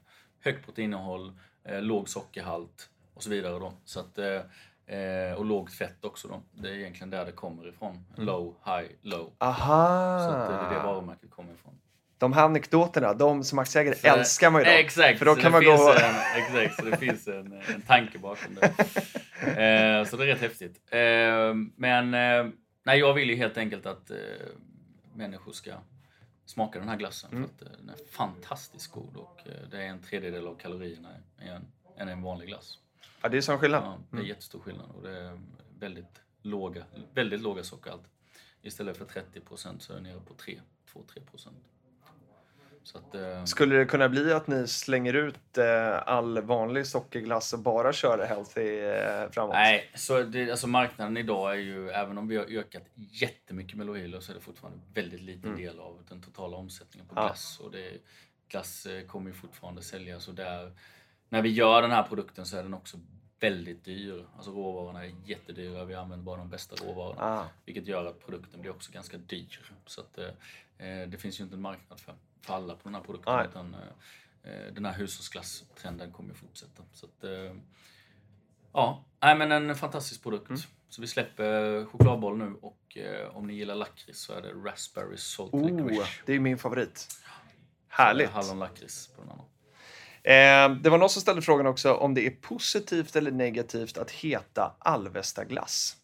[0.44, 1.32] högt proteininnehåll,
[1.64, 3.58] eh, låg sockerhalt och så vidare.
[3.58, 3.72] Då.
[3.84, 6.28] Så att, eh, eh, och lågt fett också.
[6.28, 6.42] Då.
[6.52, 8.04] Det är egentligen där det kommer ifrån.
[8.16, 9.32] Low, high, low.
[9.38, 10.18] Aha!
[10.28, 11.74] Så att, eh, det är det varumärket kommer ifrån.
[12.18, 14.70] De här anekdoterna, de som aktieägare Så- älskar man ju då.
[14.70, 16.00] Exakt, För då kan man gå och...
[16.00, 18.66] en, Exakt, så det finns en, en tanke bakom det.
[19.40, 20.80] Eh, så det är rätt häftigt.
[20.90, 22.10] Eh, men
[22.84, 24.10] nej, jag vill ju helt enkelt att
[25.20, 25.78] människor ska
[26.44, 27.32] smaka den här glassen.
[27.32, 27.48] Mm.
[27.48, 31.08] För att eh, den är fantastiskt god och eh, det är en tredjedel av kalorierna
[31.96, 32.78] än en vanlig glass.
[33.22, 33.82] Ja, det är sån skillnad.
[33.82, 35.40] Ja, det är jättestor skillnad och det är
[35.78, 38.02] väldigt låga, väldigt låga sockerhalt.
[38.62, 40.60] Istället för 30 procent så är det nere på 3,
[40.92, 41.56] 2-3 procent.
[42.94, 47.58] Att, eh, Skulle det kunna bli att ni slänger ut eh, all vanlig sockerglass och
[47.58, 49.54] bara kör healthy eh, framåt?
[49.54, 53.86] Nej, så det, alltså marknaden idag är ju, även om vi har ökat jättemycket med
[53.86, 57.22] Lohilo så är det fortfarande väldigt liten del av den totala omsättningen på Mm.
[57.22, 57.28] Ja.
[57.28, 57.60] glass.
[57.60, 57.92] Och det,
[58.48, 60.72] glass eh, kommer ju fortfarande säljas och där,
[61.28, 62.98] när vi gör den här produkten så är den också
[63.40, 64.26] väldigt dyr.
[64.36, 67.22] Alltså råvarorna är jättedyra, vi använder bara de bästa råvarorna.
[67.22, 67.44] Ah.
[67.64, 69.60] Vilket gör att produkten blir också ganska dyr.
[69.86, 70.26] Så att, eh,
[70.88, 73.36] eh, det finns ju inte en marknad för, för alla på den här produkten.
[73.36, 73.46] Nej.
[73.50, 76.82] Utan, eh, eh, den här hushållsglasstrenden kommer ju fortsätta.
[76.92, 77.56] Så att, eh,
[78.72, 80.48] ja, nej, men en fantastisk produkt.
[80.48, 80.60] Mm.
[80.88, 85.16] Så vi släpper chokladboll nu och eh, om ni gillar lakrits så är det Raspberry
[85.16, 86.10] Salt Oh, Licorice.
[86.26, 87.08] det är min favorit.
[87.88, 88.30] Härligt.
[88.30, 89.44] Hallonlakrits på den andra.
[90.22, 94.10] Eh, det var någon som ställde frågan också om det är positivt eller negativt att
[94.10, 95.96] heta Alvesta glass.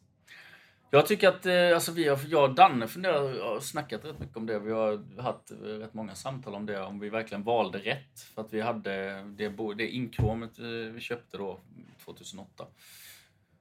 [0.90, 4.37] Jag tycker att eh, alltså vi har, jag och Danne funderar, har snackat rätt mycket
[4.37, 4.59] om det.
[4.59, 8.20] Vi har haft eh, rätt många samtal om det, om vi verkligen valde rätt.
[8.35, 11.61] För att vi hade det, det inkromet eh, vi köpte då
[12.05, 12.66] 2008.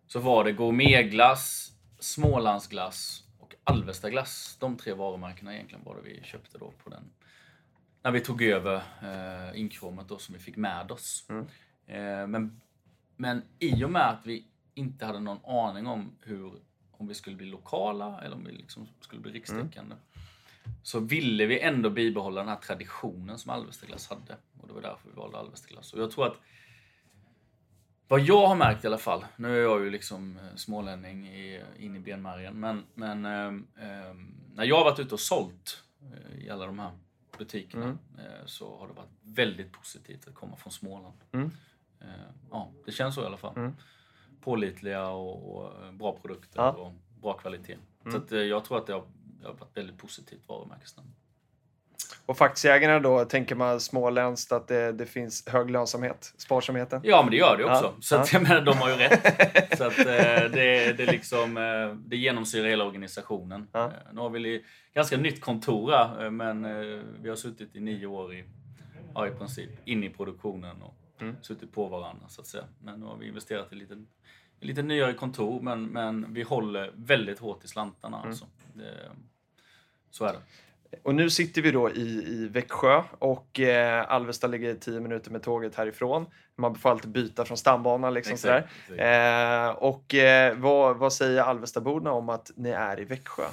[0.08, 4.58] Så var det gourmetglass, Smålandsglass och Alvestaglass.
[4.60, 7.04] De tre varumärkena egentligen var det vi köpte då på den.
[8.02, 11.28] När vi tog över eh, inkromet då som vi fick med oss.
[11.88, 12.62] Eh, men,
[13.16, 16.54] men i och med att vi inte hade någon aning om hur
[16.98, 19.96] om vi skulle bli lokala eller om vi liksom skulle bli rikstäckande.
[20.84, 24.38] Så ville vi ändå bibehålla den här traditionen som Alvestaglass hade.
[24.62, 25.94] Och det var därför vi valde Alvestaglass.
[25.94, 26.38] Och jag tror att
[28.08, 31.64] vad jag har märkt i alla fall, nu är jag ju liksom eh, smålänning i,
[31.78, 33.68] in i benmärgen, men, men ehm,
[34.54, 36.92] när jag har varit ute och sålt eh, i alla de här
[37.38, 41.18] butikerna eh, så har det varit väldigt positivt att komma från Småland.
[41.32, 41.52] Mm.
[42.02, 42.08] Eh,
[42.52, 43.72] ja, det känns så i alla fall.
[44.46, 44.56] Mm.
[44.56, 46.72] Pålitliga och, och eh, bra produkter Ja.
[46.72, 47.78] och bra kvalitet.
[48.12, 49.04] Så att, eh, jag tror att det har,
[49.42, 51.10] det har varit väldigt positivt varumärkesnamn.
[52.26, 57.02] Och för aktieägarna då, tänker man småländskt att det, det finns hög lönsamhet, sparsamheten?
[57.04, 57.86] Ja, men det gör det också.
[57.86, 59.78] Ja, Så att, jag menar, de har ju rätt.
[59.78, 61.54] Så att, eh, det, det, liksom,
[62.06, 63.68] det genomsyrar hela organisationen.
[63.72, 63.92] Ja.
[64.14, 66.64] Nu har vi ganska nytt kontor men
[67.24, 68.44] vi har suttit i nio år i,
[69.14, 71.36] ja, i princip in i produktionen och Mm.
[71.42, 72.64] suttit på varandra så att säga.
[72.80, 74.08] Men nu har vi investerat i en liten
[74.60, 78.18] lite nyare kontor, men, men vi håller väldigt hårt i slantarna.
[78.18, 78.30] Mm.
[78.30, 78.46] Alltså.
[78.74, 79.12] Det,
[80.12, 80.40] så är det.
[81.04, 85.44] Och nu sitter vi då i, i Växjö och eh, Alvesta ligger 10 minuter med
[85.44, 86.26] tåget härifrån.
[86.56, 88.70] Man får alltid byta från stambanan liksom sådär.
[88.90, 89.00] exakt.
[89.00, 93.44] Eh, och eh, vad, vad säger Alvestaborna om att ni är i Växjö?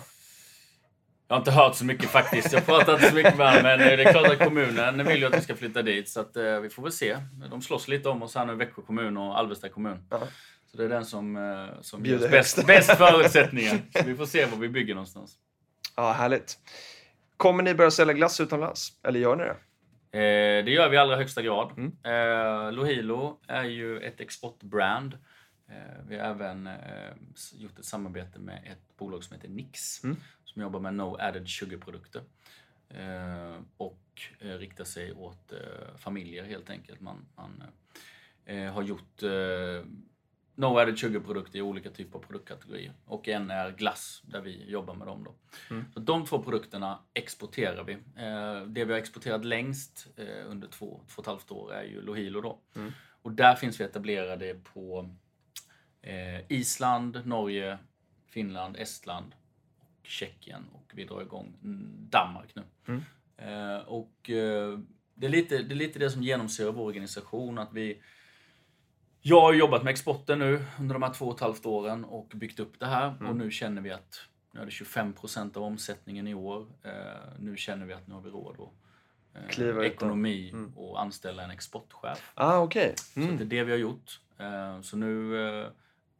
[1.32, 2.52] Jag har inte hört så mycket faktiskt.
[2.52, 5.26] Jag pratar inte så mycket med honom, men det är klart att kommunen vill ju
[5.26, 6.08] att vi ska flytta dit.
[6.08, 7.16] Så att, eh, vi får väl se.
[7.50, 10.04] De slåss lite om oss här nu, Växjö kommun och Alvesta kommun.
[10.10, 10.20] Ja.
[10.70, 13.78] Så det är den som, eh, som ger oss bäst, bäst förutsättningar.
[13.92, 15.34] Så vi får se var vi bygger någonstans.
[15.96, 16.58] Ja, härligt.
[17.36, 18.92] Kommer ni börja sälja glass utomlands?
[19.06, 19.56] Eller gör ni det?
[20.18, 21.70] Eh, det gör vi i allra högsta grad.
[21.76, 21.92] Mm.
[22.04, 25.18] Eh, Lohilo är ju ett exportbrand.
[25.68, 27.12] Eh, vi har även eh,
[27.54, 30.16] gjort ett samarbete med ett bolag som heter Nix Mm.
[30.44, 32.22] som jobbar med no added sugar-produkter.
[32.88, 33.98] Eh, och
[34.38, 35.52] riktar sig åt
[35.96, 37.00] familjer helt enkelt.
[37.00, 37.62] Man, man
[38.72, 39.22] har gjort
[40.54, 42.92] no added sugar-produkter i olika typer av produktkategorier.
[43.04, 45.24] Och en är glass där vi jobbar med dem.
[45.24, 45.34] Då.
[45.70, 45.84] Mm.
[45.94, 47.98] Så de två produkterna exporterar vi.
[48.66, 50.06] Det vi har exporterat längst
[50.46, 52.40] under två, två och ett halvt år är ju Lohilo.
[52.40, 52.60] Då.
[52.76, 52.92] Mm.
[53.22, 55.10] Och där finns vi etablerade på
[56.02, 57.78] eh, Island, Norge,
[58.26, 59.34] Finland, Estland
[59.80, 60.64] och Tjeckien.
[60.72, 61.54] Och vi drar igång
[62.10, 62.62] Danmark nu.
[62.88, 63.02] Mm.
[63.36, 64.78] Eh, och eh,
[65.14, 67.58] det, är lite, det är lite det som genomsyrar vår organisation.
[67.58, 68.02] att vi
[69.24, 72.32] jag har jobbat med exporten nu under de här två och ett halvt åren och
[72.34, 73.08] byggt upp det här.
[73.08, 73.26] Mm.
[73.26, 74.20] Och nu känner vi att
[74.54, 76.66] nu är det 25% av omsättningen i år.
[76.82, 76.92] Eh,
[77.38, 79.84] nu känner vi att nu har vi råd att Kliva eh, då.
[79.84, 80.76] ekonomi Mm.
[80.76, 82.32] och anställa en exportchef.
[82.34, 82.68] Ah.
[82.70, 83.36] Så Mm.
[83.36, 84.20] det är det vi har gjort.
[84.38, 85.66] Eh, så nu eh,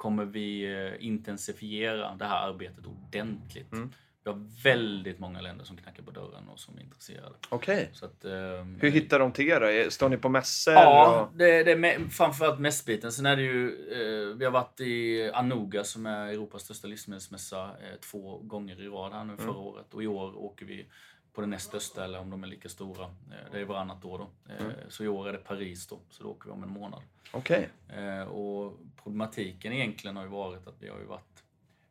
[0.02, 3.72] kommer vi eh, intensifiera det här arbetet ordentligt.
[3.72, 3.92] Mm.
[4.24, 7.34] Vi har väldigt många länder som knackar på dörren och som är intresserade.
[7.48, 7.90] Okej.
[7.92, 8.32] Så att, eh,
[8.80, 9.90] Hur hittar de till er då?
[9.90, 10.74] Står ni på mässor?
[10.74, 13.12] Ja, och- det, det är me- framförallt mässbiten.
[13.12, 17.64] Sen är det ju, eh, vi har varit i Anuga som är Europas största livsmedelsmässa
[17.64, 19.94] eh, två gånger i rad här nu förra året.
[19.94, 20.86] Och i år åker vi
[21.32, 23.04] på den näst största, eller om de är lika stora.
[23.04, 24.52] Eh, det är varannat år då.
[24.52, 27.02] Eh, Så i år är det Paris då, så då åker vi om en månad.
[27.32, 27.68] Okej.
[27.88, 31.44] Eh, och problematiken egentligen har ju varit att vi har ju varit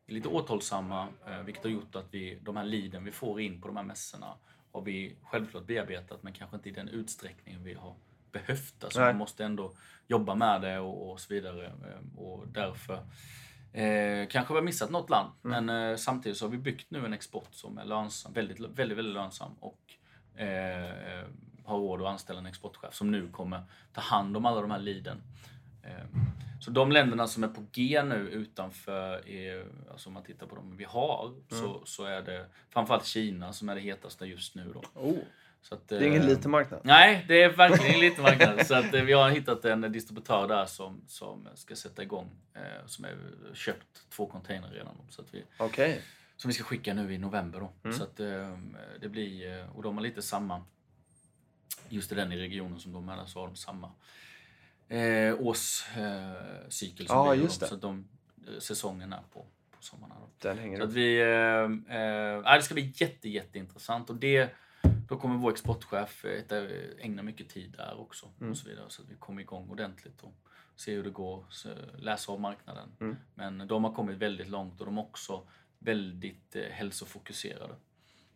[0.08, 1.08] lite återhållsamma,
[1.45, 4.36] vilket har gjort att vi, de här liden vi får in på de här mässorna
[4.71, 7.95] har vi självklart bearbetat, men kanske inte i den utsträckning vi har
[8.32, 8.84] behövt.
[8.84, 9.10] Alltså Nej.
[9.10, 9.73] man måste ändå
[10.08, 11.73] jobba med det och, och så vidare.
[12.17, 13.06] Och därför
[13.73, 17.05] eh, kanske vi har missat något land, men eh, samtidigt så har vi byggt nu
[17.05, 19.79] en export som är lönsam, väldigt, väldigt, väldigt lönsam och
[20.41, 21.25] eh,
[21.65, 24.79] har råd att anställa en exportchef som nu kommer ta hand om alla de här
[24.79, 25.21] liden.
[25.84, 26.05] Eh,
[26.60, 30.55] Så de länderna som är på G nu utanför, är, alltså om man tittar på
[30.55, 34.73] dem vi har, så, så är det framförallt Kina som är det hetaste just nu.
[34.73, 35.01] Då.
[35.01, 35.17] Oh,
[35.69, 36.82] att, det är ingen eh, liten marknad.
[36.84, 38.67] Nej, det är verkligen en liten marknad.
[38.67, 42.30] Så att, eh, vi har hittat en distributör där som, som ska sätta igång.
[42.54, 43.13] Eh, som har
[43.54, 44.97] köpt två containrar redan.
[45.10, 46.02] Så att vi, Okej.
[46.38, 47.60] som vi ska skicka nu i november.
[47.60, 47.71] Då.
[47.84, 47.97] Mm.
[47.97, 48.17] Så att,
[49.02, 50.63] det blir, och de har lite samma,
[51.89, 53.91] just i den i regionen som de är där, så har de samma
[54.91, 57.36] eh, årscykel eh, som vi har.
[57.36, 57.67] just det.
[57.67, 58.08] Så att de,
[58.60, 60.15] säsongen är på, på sommaren.
[60.19, 60.30] Då.
[60.50, 60.89] Den hänger Så upp.
[60.89, 64.10] att vi, eh, eh, det ska bli jätte, jätteintressant.
[64.10, 64.50] Och det,
[65.12, 68.32] då kommer vår exportchef eh, ägna mycket tid där också.
[68.39, 68.52] Mm.
[68.52, 70.34] Och så vidare, så att vi kommer igång ordentligt och
[70.76, 71.45] se hur det går.
[71.97, 72.89] Läsa av marknaden.
[73.00, 73.15] Mm.
[73.36, 75.47] Men de har kommit väldigt långt och de är också
[75.80, 77.76] väldigt eh, hälsofokuserade.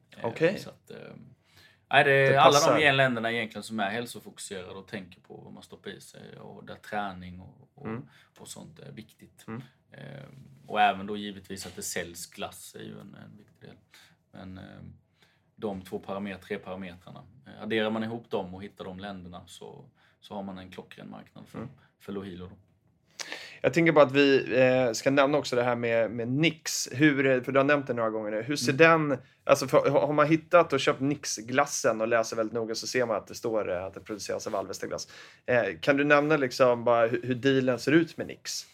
[0.09, 0.65] Eh, Okej.
[0.67, 5.89] Att, eh, alla de länderna egentligen som är hälsofokuserade och tänker på vad man stoppar
[5.89, 8.07] i sig och där träning och, och, Mm.
[8.37, 9.45] och sånt är viktigt.
[9.47, 9.61] Mm.
[9.91, 10.29] Eh,
[10.67, 13.75] och även då givetvis att det säljs glass är ju en, en viktig del.
[14.31, 14.81] Men eh,
[15.55, 19.85] de två parametrar, tre parametrarna, eh, adderar man ihop dem och hittar de länderna så,
[20.21, 21.69] så har man en klockren marknad för, Mm.
[21.99, 22.45] för Lohilo.
[22.47, 22.55] Då.
[23.61, 26.89] Jag tänker bara att vi eh, ska nämna också det här med, med Nix.
[26.91, 28.41] Hur, för du har nämnt det några gånger nu.
[28.41, 29.09] Hur ser Mm.
[29.09, 29.19] den...
[29.43, 33.05] Alltså för, har har man hittat och köpt Nix-glassen och läser väldigt noga så ser
[33.05, 35.07] man att det står eh, att det produceras av Alvesta glass.
[35.45, 38.65] Eh, kan du nämna liksom bara hur, hur dealen ser ut med Nix?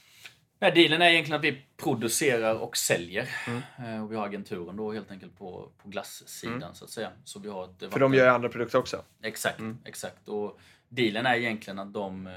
[0.61, 3.29] Nej, dealen är egentligen att vi producerar och säljer.
[3.47, 3.61] Mm.
[3.95, 6.73] Eh, och vi har agenturen då helt enkelt på, på glassidan Mm.
[6.75, 7.11] så att säga.
[7.23, 9.03] Så vi har ett För de gör ju andra produkter också.
[9.21, 9.77] Exakt, Mm.
[9.85, 10.27] exakt.
[10.27, 12.33] Och dealen är egentligen att de, eh,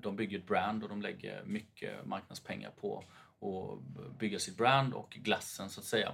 [0.00, 3.04] de bygger ett brand och de lägger mycket marknadspengar på
[3.40, 6.12] att bygga sitt brand och glassen så att säga.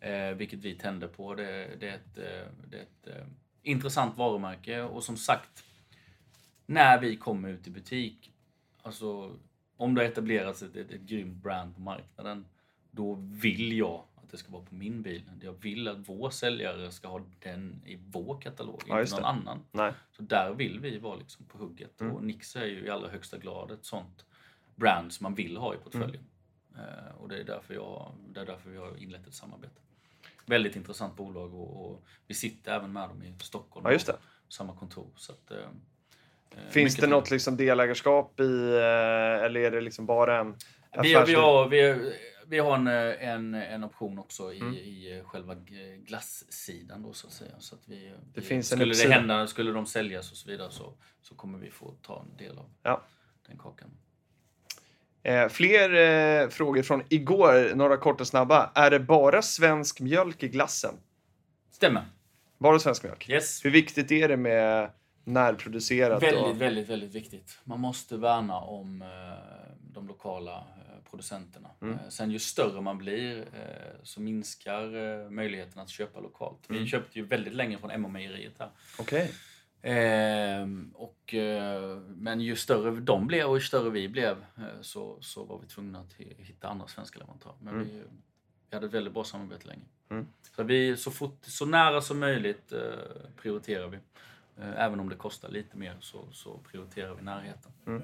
[0.00, 1.34] Eh, vilket vi tänder på.
[1.34, 3.26] Det, det är ett, eh, det är ett eh,
[3.62, 5.64] intressant varumärke och som sagt,
[6.66, 8.32] när vi kommer ut i butik,
[8.82, 9.36] alltså
[9.78, 12.46] om det har etablerats ett, ett, ett grymt brand på marknaden,
[12.90, 15.22] då vill jag att det ska vara på min bil.
[15.42, 19.28] Jag vill att vår säljare ska ha den i vår katalog, Ja, inte någon det.
[19.28, 19.64] annan.
[19.72, 19.92] Nej.
[20.12, 22.00] Så där vill vi vara liksom på hugget.
[22.00, 22.14] Mm.
[22.14, 24.24] Och Nix är ju i allra högsta grad ett sånt
[24.76, 26.24] brands man vill ha i portföljen.
[26.76, 29.80] Eh, och det är, därför jag, det är därför vi har inlett ett samarbete.
[30.46, 33.86] Väldigt intressant bolag och, och vi sitter även med dem i Stockholm.
[33.86, 34.16] Ja, just det.
[34.48, 35.08] Samma kontor.
[35.16, 35.68] Så att, eh,
[36.70, 40.54] Finns mycket det något liksom delägarskap i, eh, eller är det liksom bara en
[41.02, 42.12] Vi, har- vi, har, vi,
[42.46, 44.74] vi har en, eh, en, en option också i, Mm.
[44.74, 45.54] i själva
[46.06, 47.50] glassidan då så att säga.
[47.58, 50.48] Så att vi, Det vi, finns en skulle det hända, skulle de säljas och så
[50.50, 50.92] vidare så,
[51.22, 53.02] så kommer vi få ta en del av Ja.
[53.46, 53.90] den kakan.
[55.22, 55.94] Eh, fler
[56.42, 58.70] eh, frågor från igår, några korta snabba.
[58.74, 60.94] Är det bara svensk mjölk i glassen?
[61.70, 62.04] Stämmer.
[62.58, 63.28] Bara svensk mjölk?
[63.30, 63.64] Yes.
[63.64, 64.90] Hur viktigt är det med
[65.28, 66.22] närproducerat?
[66.22, 66.60] Väldigt, och...
[66.62, 67.58] väldigt, väldigt viktigt.
[67.64, 69.08] Man måste värna om eh,
[69.92, 71.68] de lokala eh, producenterna.
[71.82, 71.94] Mm.
[71.94, 73.44] Eh, sen ju större man blir
[74.02, 76.58] så minskar möjligheten att köpa lokalt.
[76.68, 76.88] Vi Mm.
[76.88, 78.70] köpte ju väldigt länge från Emma-mejeriet här.
[78.98, 79.30] Okej.
[79.82, 81.34] Ehm, och,
[82.06, 84.36] men ju större de blev och ju större vi blev
[84.80, 87.54] så, så var vi tvungna att hi- hitta andra svenska leverantörer.
[87.60, 87.86] Men Mm.
[87.88, 88.02] vi,
[88.70, 89.84] vi hade ett väldigt bra samarbete länge.
[90.10, 90.26] Mm.
[90.56, 92.72] Så vi så, fort, så nära som möjligt
[93.42, 93.98] prioriterar vi.
[94.60, 97.72] Eh, även om det kostar lite mer så, så prioriterar vi närheten.
[97.86, 98.02] Mm.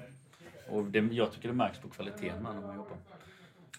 [0.69, 2.97] Och det, jag tycker det märks på kvaliteten med när man jobbar.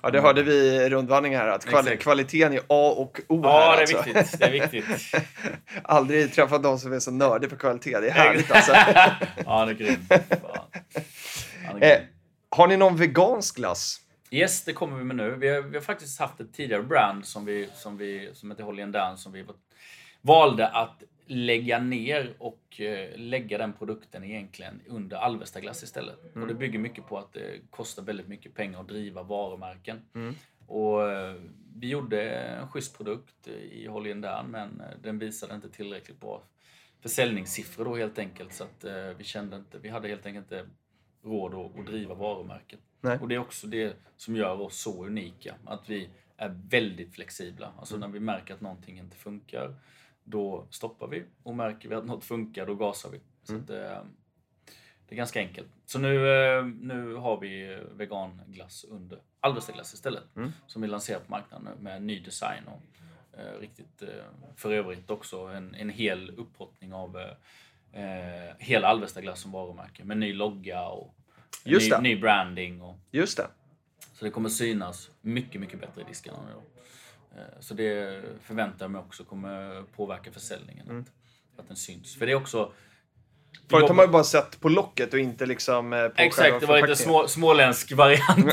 [0.03, 2.03] Ja, det hörde vi i rundvandringen här, att kval- Exakt.
[2.03, 3.51] kvaliteten är A och O här.
[3.51, 4.03] Ja, det är alltså.
[4.03, 4.39] viktigt.
[4.39, 5.14] Det är viktigt.
[5.83, 8.01] Aldrig träffat någon som är så nördig på kvalitet.
[8.01, 8.72] Det är härligt alltså.
[9.47, 10.12] ja, det är grymt.
[11.83, 11.99] Eh,
[12.51, 14.01] har ni någon vegansk glass?
[14.31, 15.31] Yes, det kommer vi med nu.
[15.31, 18.64] Vi har, vi har faktiskt haft ett tidigare brand som, vi, som, vi, som heter
[18.64, 19.45] Holly Dan som vi
[20.22, 26.35] valde att lägga ner och eh, lägga den produkten egentligen under Alvesta glass istället.
[26.35, 30.03] Och det bygger mycket på att det kostar väldigt mycket pengar att driva varumärken.
[30.14, 30.35] Mm.
[30.66, 31.35] Och eh,
[31.77, 36.43] vi gjorde en schysst produkt i Holly Dan men eh, den visade inte tillräckligt bra
[37.01, 38.53] försäljningssiffror då helt enkelt.
[38.53, 40.66] Så att eh, vi kände inte, vi hade helt enkelt inte
[41.24, 42.81] råd att, att driva varumärket.
[43.01, 43.18] Nej.
[43.18, 45.55] Och det är också det som gör oss så unika.
[45.64, 47.72] Att vi är väldigt flexibla.
[47.79, 48.11] Alltså Mm.
[48.11, 49.74] när vi märker att någonting inte funkar,
[50.29, 51.24] då stoppar vi.
[51.43, 53.20] Och märker vi att något funkar, då gasar vi.
[53.43, 53.64] Så Mm.
[53.64, 54.03] att, eh,
[55.09, 55.68] det är ganska enkelt.
[55.85, 60.37] Så nu, eh, nu har vi veganglass under Alvesta glass istället.
[60.37, 60.53] Mm.
[60.66, 62.62] Som vi lanserar på marknaden med ny design.
[62.66, 62.83] Och,
[63.41, 64.09] eh, riktigt, eh,
[64.57, 67.16] för övrigt också en, en hel upphottning av
[67.93, 70.05] eh, hela Alvesta glass som varumärke.
[70.05, 71.14] Med ny logga och
[71.64, 72.83] Just ny, ny branding.
[72.83, 73.47] Och, Just det.
[74.12, 76.53] så det kommer synas mycket, mycket bättre i diskarna nu.
[76.55, 76.62] då.
[77.37, 80.87] Eh, Så det förväntar jag mig också kommer påverka försäljningen.
[80.89, 81.01] Mm.
[81.55, 82.18] Att, att den syns.
[82.18, 82.72] För det är också...
[83.70, 86.66] Förut har man ju bara sett på locket och inte liksom eh, på Exakt, det
[86.66, 88.53] var lite små, småländsk variant.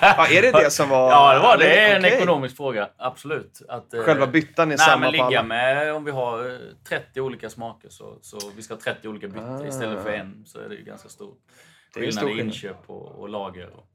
[0.00, 1.10] Ja, är det det som var...
[1.10, 1.64] ja, det var det.
[1.64, 2.16] Det är en Okej.
[2.16, 2.90] ekonomisk fråga.
[2.96, 3.60] Absolut.
[3.68, 5.42] Att, eh, Själva byttan är Nej, samma men på ligga alla?
[5.42, 6.58] med, om vi har eh,
[6.88, 9.66] 30 olika smaker så, så vi ska ha 30 olika byten Ah.
[9.66, 11.34] istället för en så är det ju ganska stor
[11.94, 12.46] Det är skillnad stor i skillnad.
[12.54, 13.66] inköp och, och lager.
[13.70, 13.86] Och,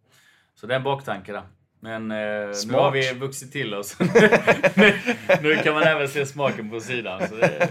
[0.56, 1.44] så det är en baktanke där.
[1.84, 2.18] Men eh,
[2.68, 4.00] nu har vi vuxit till oss.
[4.76, 4.94] nu,
[5.42, 7.28] nu kan man även se smaken på sidan.
[7.28, 7.70] Så det,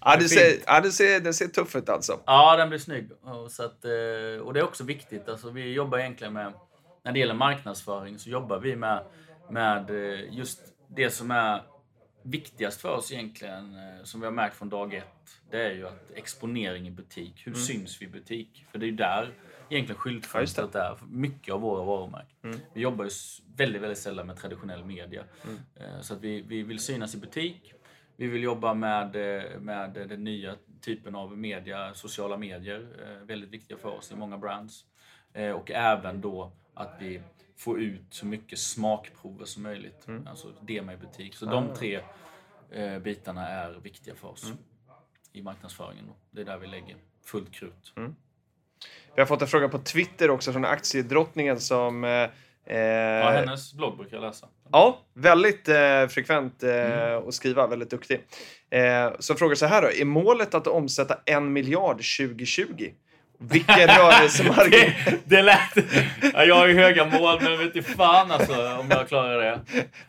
[0.00, 2.20] Ja, det ser, ja, det ser, det ser tuff ut alltså.
[2.26, 3.10] ja, den blir snygg.
[3.22, 5.28] Och, så att, eh, och det är också viktigt.
[5.28, 6.52] Alltså, vi jobbar egentligen med,
[7.04, 9.04] när det gäller marknadsföring så jobbar vi med,
[9.50, 11.62] med eh, just det som är
[12.22, 15.04] viktigast för oss egentligen, eh, som vi har märkt från dag ett,
[15.50, 17.42] det är ju att exponering i butik.
[17.46, 18.64] Hur syns vi i butik?
[18.72, 19.32] För det är ju där
[19.70, 22.60] egentligen skyltfönstret är för mycket av våra varumärken.
[22.74, 23.10] Vi jobbar ju
[23.56, 25.24] väldigt, väldigt sällan med traditionell media.
[25.74, 27.72] Eh, Så att vi, vi vill synas i butik.
[28.16, 32.88] Vi vill jobba med, eh, med den nya typen av media, sociala medier.
[33.02, 34.84] eh, Väldigt viktiga för oss i många brands.
[35.56, 37.20] Och även då att vi
[37.56, 40.06] får ut så mycket smakprover som möjligt.
[40.26, 41.34] Alltså dema i butik.
[41.34, 42.00] Så de tre
[42.70, 44.52] eh, bitarna är viktiga för oss
[45.32, 46.04] i marknadsföringen.
[46.30, 47.92] Det är där vi lägger fullt krut.
[49.14, 52.04] Vi har fått en fråga på Twitter också från aktiedrottningen som...
[52.04, 52.26] Eh,
[52.70, 54.46] Ja, eh, hennes blogg brukar jag läsa.
[54.72, 57.28] Ja, väldigt eh, frekvent eh, Mm.
[57.28, 58.20] att skriva, väldigt duktig.
[58.70, 62.90] Eh, så frågar så här då, är målet att omsätta en miljard 2020?
[63.40, 64.70] Vilken rörelsemarginal?
[64.70, 65.76] det, det lät...
[66.34, 69.60] Ja, jag har ju höga mål, men vet inte fan alltså om jag klarar det.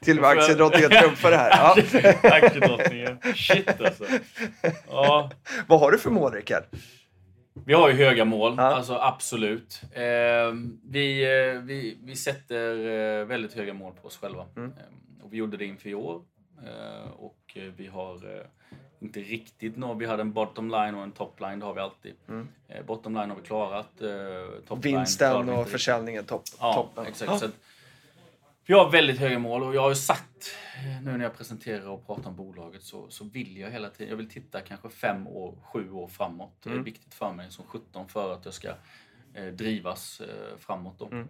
[0.02, 1.50] Till och med aktiedrottningen trumfar det här.
[1.52, 1.76] Ja.
[2.32, 3.18] Aktiedrottningen.
[3.36, 4.04] Shit alltså.
[4.90, 5.32] Ja.
[5.68, 6.64] Vad har du för mål, Rickard?
[7.66, 8.64] Vi har ju höga mål, Ja.
[8.64, 9.82] alltså absolut.
[9.92, 10.02] Eh,
[10.84, 11.26] vi,
[11.64, 12.76] vi, vi sätter
[13.20, 14.46] eh, väldigt höga mål på oss själva.
[14.56, 14.70] Mm.
[14.78, 16.22] Eh, och vi gjorde det inför i år.
[16.66, 18.46] Eh, och eh, vi har eh,
[19.00, 19.94] inte riktigt nå.
[19.94, 22.14] Vi hade en bottom line och en top line, det har vi alltid.
[22.30, 22.48] Mm.
[22.88, 24.02] Bottom line har vi klarat.
[24.02, 26.44] Eh, Vinsten och försäljningen topp.
[26.60, 27.06] Ja, toppen.
[27.06, 27.32] exakt.
[27.32, 27.38] Ja.
[27.38, 27.52] Så att,
[28.70, 31.88] vi har väldigt höga mål och jag har ju sagt, eh, nu när jag presenterar
[31.88, 35.28] och pratar om bolaget, så, så vill jag hela tiden, jag vill titta kanske fem
[35.28, 36.58] år, sju år framåt.
[36.64, 36.84] Det är Mm.
[36.84, 38.70] viktigt för mig som 17 för att jag ska
[39.34, 41.00] eh, drivas eh, framåt.
[41.00, 41.06] Då.
[41.06, 41.28] Mm.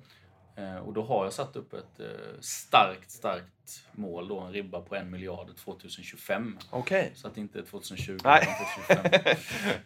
[0.59, 2.05] Eh, och då har jag satt upp ett eh,
[2.39, 3.45] starkt, starkt
[3.91, 6.57] mål, då, en ribba på en miljard 2025.
[6.69, 7.11] Okej.
[7.15, 8.47] Så att det inte är 2020 Nej.
[8.87, 9.35] utan 2025.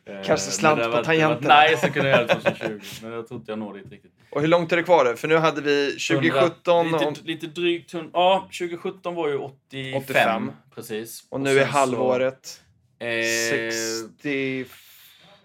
[0.05, 1.47] Eh, Kanske slant på tangenten.
[1.47, 2.79] Nej, så kunde jag göra det 2020.
[3.01, 4.11] Men jag tror inte jag når dit riktigt.
[4.31, 5.05] Och hur långt är det kvar?
[5.05, 5.15] då?
[5.15, 9.37] För nu hade vi 2017 100, och, lite, lite drygt hund- Ja, 2017 var ju
[9.37, 9.95] 85.
[10.03, 10.51] 85.
[10.75, 11.27] Precis.
[11.29, 12.61] och nu är sen så, halvåret
[12.99, 13.07] eh,
[13.49, 14.65] 60...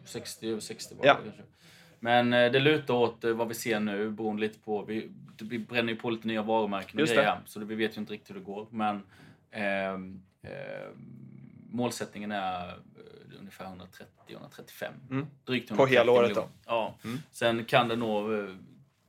[0.04, 1.12] 60 över 60 var Ja.
[1.14, 1.42] det kanske.
[2.00, 4.82] Men eh, det lutar åt eh, vad vi ser nu beroende lite på.
[4.82, 8.12] Vi, vi bränner ju på lite nya varumärken och grejer så vi vet ju inte
[8.12, 8.66] riktigt hur det går.
[8.70, 9.02] Men
[9.50, 11.28] ehm, ehm,
[11.70, 13.64] målsättningen är eh, ungefär
[14.26, 14.90] 130-135.
[15.10, 15.26] Mm.
[15.44, 16.48] Drygt På 130 helåret miljoner.
[16.48, 16.52] då?
[16.66, 16.94] Ja.
[17.04, 17.18] Mm.
[17.30, 18.54] Sen kan det nå, eh,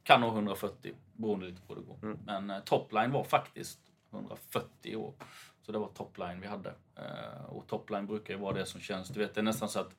[0.04, 1.98] kan nå 140 beroende lite på hur det går.
[2.04, 2.20] Mm.
[2.26, 3.80] Men eh, topline var faktiskt
[4.12, 5.14] 140 i år.
[5.62, 6.70] Så det var topline vi hade.
[6.96, 9.80] Eh, och topline brukar ju vara det som känns, du vet det är nästan så
[9.80, 9.96] att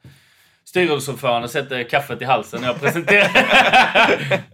[0.70, 3.30] styrelseordförande sätter kaffet i halsen när jag presenterar.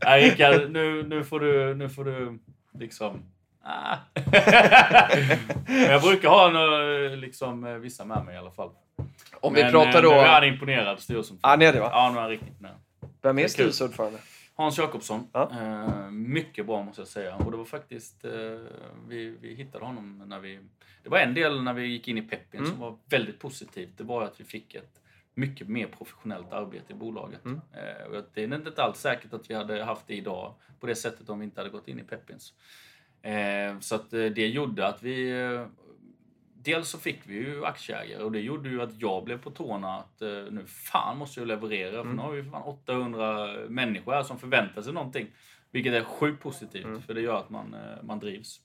[0.04, 2.38] Nej Rickard, nu, nu, får du, nu får du
[2.78, 3.22] liksom...
[3.62, 3.96] Ah.
[5.66, 8.70] Jag brukar ha några, liksom, eh, vissa med mig i alla fall.
[9.40, 10.10] Om Men, vi pratar eh, då...
[10.10, 11.64] Nu är han imponerad, styrelseordförande.
[11.64, 11.90] Ni är det va?
[11.92, 12.76] Ja, nu är han riktigt imponerad.
[13.22, 14.18] Vem är styrelseordförande?
[14.54, 15.28] Hans Jakobsson.
[15.32, 15.50] Ja.
[15.52, 17.34] Eh, mycket bra måste jag säga.
[17.34, 18.30] Och det var faktiskt, eh,
[19.08, 20.58] vi, vi hittade honom när vi...
[21.02, 22.70] Det var en del när vi gick in i Peppin Mm.
[22.72, 23.98] som var väldigt positivt.
[23.98, 25.00] Det var att vi fick ett
[25.37, 27.45] mycket mer professionellt arbete i bolaget.
[27.45, 27.61] Mm.
[27.72, 31.28] Eh, det är inte alls säkert att vi hade haft det idag på det sättet
[31.28, 32.53] om vi inte hade gått in i Peppins.
[33.22, 35.41] Eh, så att eh, det gjorde att vi...
[35.43, 35.66] Eh,
[36.55, 39.97] dels så fick vi ju aktieägare och det gjorde ju att jag blev på tårna
[39.97, 40.20] att
[40.51, 42.16] nu fan måste jag leverera för Mm.
[42.16, 45.26] nu har vi fan 800 människor här som förväntar sig någonting.
[45.70, 47.03] Vilket är sjukt positivt Mm.
[47.03, 48.61] för det gör att man, man drivs.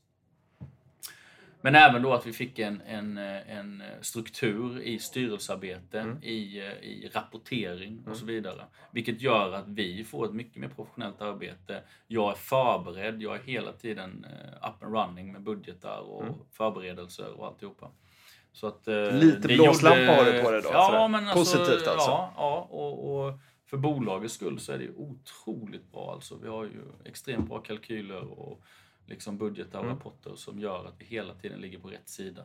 [1.61, 6.23] Men även då att vi fick en, en, eh, en struktur i styrelsearbete, Mm.
[6.23, 8.65] i, eh, i rapportering och så vidare.
[8.91, 11.83] Vilket gör att vi får ett mycket mer professionellt arbete.
[12.07, 16.33] Jag är förberedd, jag är hela tiden eh, up and running med budgetar och Mm.
[16.51, 17.91] förberedelser och alltihopa.
[18.53, 22.09] Så att, Lite blåslampa har du på det då, Ja, men alltså, Positivt alltså.
[22.09, 23.33] Ja, ja och, och
[23.65, 26.11] för bolagets skull så är det otroligt bra.
[26.13, 28.61] Alltså, vi har ju extremt bra kalkyler och
[29.11, 29.97] liksom budgetar och Mm.
[29.97, 32.43] rapporter som gör att vi hela tiden ligger på rätt sida.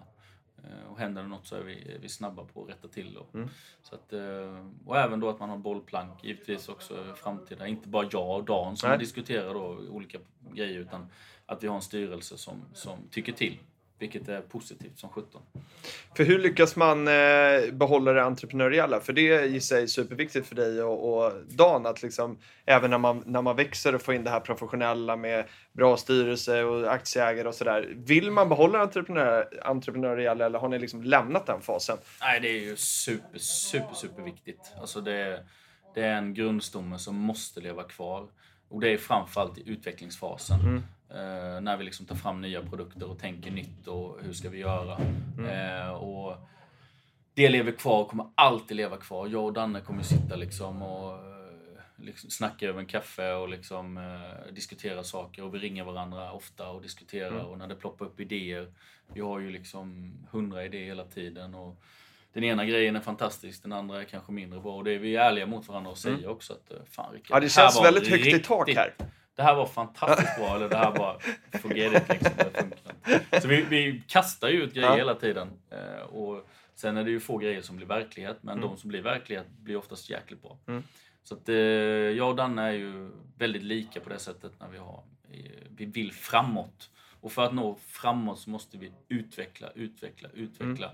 [0.64, 3.14] Eh, Och händer det något så är vi, är vi snabba på att rätta till.
[3.14, 3.26] Då.
[3.38, 3.48] Mm.
[3.82, 7.66] Så att, eh, och även då att man har bollplank givetvis också i framtida.
[7.66, 8.98] Inte bara jag och Dan som Nej.
[8.98, 10.18] diskuterar då olika
[10.52, 11.06] grejer utan
[11.46, 13.58] att vi har en styrelse som, som tycker till.
[13.98, 15.42] Vilket är positivt som 17.
[16.16, 19.00] För hur lyckas man eh, behålla det entreprenöriella?
[19.00, 22.98] För det är i sig superviktigt för dig och, och Dan att liksom, även när
[22.98, 27.48] man, när man växer och får in det här professionella med bra styrelse och aktieägare
[27.48, 27.94] och sådär.
[27.96, 31.98] Vill man behålla entreprenör, entreprenöriella eller har ni liksom lämnat den fasen?
[32.20, 34.72] Nej, det är ju super, super, super viktigt.
[34.80, 35.44] Alltså det,
[35.94, 38.28] det är en grundstomme som måste leva kvar.
[38.68, 40.60] Och det är framförallt i utvecklingsfasen.
[40.60, 40.82] Mm.
[41.10, 44.58] Eh, när vi liksom tar fram nya produkter och tänker nytt och hur ska vi
[44.58, 44.98] göra.
[45.50, 46.36] Eh, och
[47.34, 49.28] det lever kvar och kommer alltid leva kvar.
[49.28, 51.36] Jag och Danne kommer sitta liksom och eh,
[51.96, 55.44] liksom snacka över en kaffe och liksom, eh, diskutera saker.
[55.44, 57.30] Och vi ringer varandra ofta och diskuterar.
[57.30, 57.46] Mm.
[57.46, 58.72] Och när det ploppar upp idéer.
[59.12, 61.54] Vi har ju liksom hundra idéer hela tiden.
[61.54, 61.82] Och
[62.32, 64.76] den ena grejen är fantastisk, den andra är kanske mindre bra.
[64.76, 67.36] Och det är vi ärliga mot varandra och säger också att eh, fan Rickard, Mm.
[67.36, 68.94] Ja, det känns väldigt högt i tak här.
[69.36, 71.18] Det här var fantastiskt bra, eller det här var
[71.58, 72.30] fungerade liksom.
[72.36, 73.40] Det funkar inte.
[73.40, 74.96] Så vi, vi kastar ju ut grejer Ja.
[74.96, 75.50] hela tiden.
[75.70, 78.68] Eh, och sen är det ju få grejer som blir verklighet, men Mm.
[78.68, 80.58] de som blir verklighet blir oftast jäkligt bra.
[80.66, 80.82] Mm.
[81.22, 84.78] Så att, eh, jag och Danne är ju väldigt lika på det sättet när vi
[84.78, 85.40] har, eh,
[85.76, 86.90] vi vill framåt.
[87.20, 90.90] Och för att nå framåt så måste vi utveckla, utveckla, utveckla.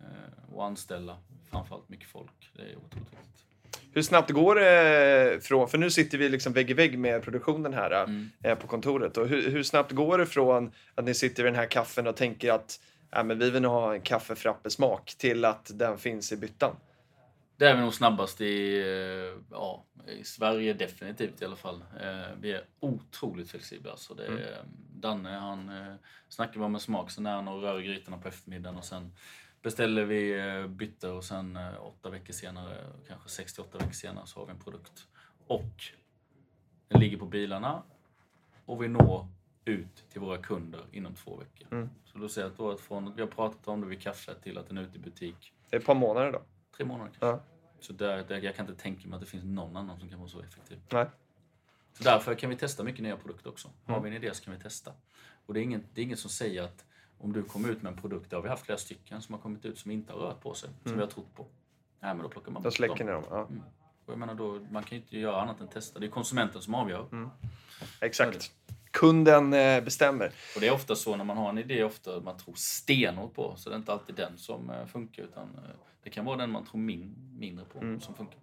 [0.00, 1.16] Eh, och anställa
[1.50, 2.50] framförallt mycket folk.
[2.52, 3.44] Det är otroligt viktigt.
[3.92, 7.74] Hur snabbt går det från, för nu sitter vi liksom vägg i vägg med produktionen
[7.74, 8.30] här Mm.
[8.44, 9.16] eh, på kontoret.
[9.16, 12.16] Och hur, hur snabbt går det från att ni sitter vid den här kaffen och
[12.16, 12.80] tänker att
[13.10, 16.76] ja, men vi vill ha en kaffefrappesmak till att den finns i byttan?
[17.56, 19.84] Det är vi nog snabbast i, eh, ja,
[20.20, 21.84] i Sverige definitivt i alla fall.
[22.00, 23.96] Eh, Vi är otroligt flexibla.
[23.96, 24.40] Så det Mm.
[24.94, 25.70] Danne han
[26.28, 29.12] snackar bara med smak, sen är han och rör i grytorna på eftermiddagen och sen
[29.62, 34.40] beställer vi eh, bytter och sen eh, åtta veckor senare, kanske 68 veckor senare så
[34.40, 35.06] har vi en produkt.
[35.46, 35.82] Och
[36.88, 37.82] den ligger på bilarna
[38.64, 39.28] och vi når
[39.64, 41.68] ut till våra kunder inom två veckor.
[41.70, 41.90] Mm.
[42.04, 44.34] Så då ser att då att från att vi har pratat om det vid kaffe
[44.34, 46.42] till att den är ute i butik, Det är ett par månader då.
[46.76, 47.26] tre månader kanske.
[47.26, 47.42] Ja.
[47.80, 50.18] Så där, där, jag kan inte tänka mig att det finns någon annan som kan
[50.18, 50.80] vara så effektiv.
[50.92, 51.06] Nej.
[51.92, 53.70] Så därför kan vi testa mycket nya produkter också.
[53.86, 54.10] Har Mm.
[54.10, 54.92] vi en idé så kan vi testa.
[55.46, 56.84] Och det är inget, det är inget som säger att
[57.20, 59.42] om du kommer ut med en produkt, det har vi haft flera stycken som har
[59.42, 61.46] kommit ut som inte har rört på sig, som vi har trott på.
[62.00, 63.06] Nej, men då plockar man Då bort släcker dem.
[63.06, 63.24] ni dem.
[63.30, 63.40] Ja.
[63.42, 63.50] Och
[64.06, 65.98] Och jag menar då, man kan ju inte göra annat än testa.
[65.98, 67.30] Det är konsumenten som avgör.
[68.00, 68.52] Exakt.
[68.90, 70.26] Kunden eh, bestämmer.
[70.54, 73.54] Och det är ofta så när man har en idé, ofta man tror stenhårt på.
[73.56, 75.70] Så det är inte alltid den som eh, funkar, utan eh,
[76.02, 78.38] det kan vara den man tror min, mindre på som funkar.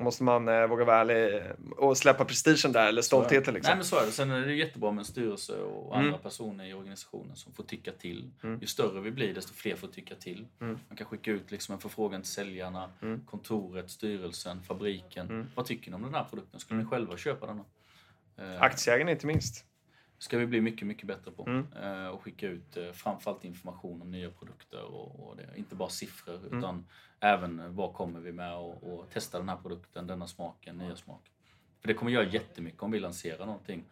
[0.00, 1.42] Måste man eh, våga vara ärlig
[1.76, 3.54] och släppa prestigen där, eller stoltheten.
[3.54, 3.68] Liksom.
[3.70, 4.12] Nej men så är det.
[4.12, 7.92] Sen är det jättebra med en styrelse och andra personer i organisationen som får tycka
[7.92, 8.30] till.
[8.60, 10.46] Ju större vi blir, desto fler får tycka till.
[10.58, 12.90] Man kan skicka ut liksom en förfrågan till säljarna,
[13.26, 15.50] kontoret, styrelsen, fabriken.
[15.54, 16.60] Vad tycker ni om den här produkten?
[16.60, 17.64] Skulle ni själva köpa denna?
[18.38, 19.64] Eh, Aktieägarna inte minst.
[20.20, 21.64] Ska vi bli mycket, mycket bättre på.
[21.82, 25.48] Eh, och skicka ut eh, framförallt information om nya produkter och, och det.
[25.56, 26.86] Inte bara siffror utan
[27.20, 30.96] även eh, vad kommer vi med och, och testa den här produkten, denna smaken, nya
[30.96, 31.32] smaken.
[31.80, 33.84] För det kommer göra jättemycket om vi lanserar någonting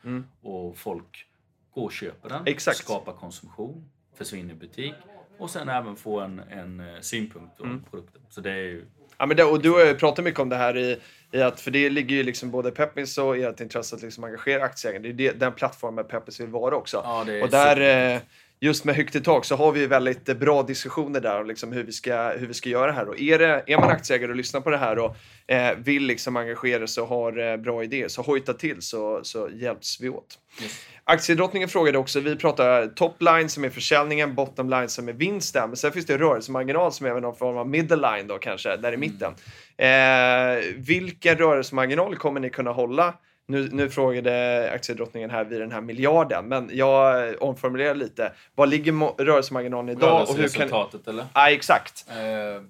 [0.43, 1.27] och folk
[1.75, 2.79] går och köper den, Exakt.
[2.79, 4.95] skapar konsumtion, försvinner i butik
[5.39, 8.23] och sen även få en, en eh, synpunkt på produkten.
[8.29, 8.87] Så det är ju
[9.19, 10.99] Ja, men det, och du har ju pratat mycket om det här i,
[11.33, 14.65] i att, för det ligger ju liksom både Peppins och ert intresse att liksom engagera
[14.65, 15.03] aktieägarna.
[15.03, 17.01] Det är det, den plattformen Peppins vill vara också.
[17.05, 18.21] Ja, och där,
[18.61, 21.85] just med högt i tak så har vi väldigt bra diskussioner där om liksom hur,
[21.85, 23.09] vi ska, hur vi ska göra här.
[23.09, 26.37] Och är, det, är man aktieägare och lyssnar på det här och eh, vill liksom
[26.37, 30.39] engagera sig och har eh, bra idéer, så hojta till så, så hjälps vi åt.
[30.63, 30.87] Yes.
[31.05, 35.93] Aktiedrottningen frågade också, vi pratar topline som är försäljningen, bottomline som är vinsten, men sen
[35.93, 39.33] finns det rörelsemarginal som är någon form av middle line då kanske, där i mitten.
[39.77, 43.15] Eh, vilken rörelsemarginal kommer ni kunna hålla?
[43.51, 48.33] Nu, nu frågade aktiedrottningen här vid den här miljarden, men jag omformulerar lite.
[48.55, 50.13] Vad ligger rörelsemarginalen idag?
[50.13, 50.37] Och hur kan...
[50.37, 51.27] Rörelseresultatet eller?
[51.35, 52.07] Ja, exakt.
[52.11, 52.63] Eh,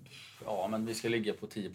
[0.44, 1.70] ja, men vi ska ligga på 10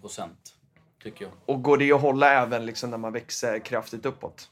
[1.04, 1.32] tycker jag.
[1.45, 4.49] Och går det att hålla även liksom när man växer kraftigt uppåt?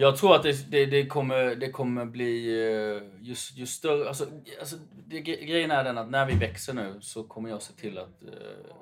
[0.00, 4.08] Jag tror att det, det, det, kommer, det kommer bli eh, just, just större...
[4.08, 4.26] Alltså,
[4.60, 4.76] alltså,
[5.06, 8.22] det, grejen är den att när vi växer nu så kommer jag se till att
[8.22, 8.30] eh,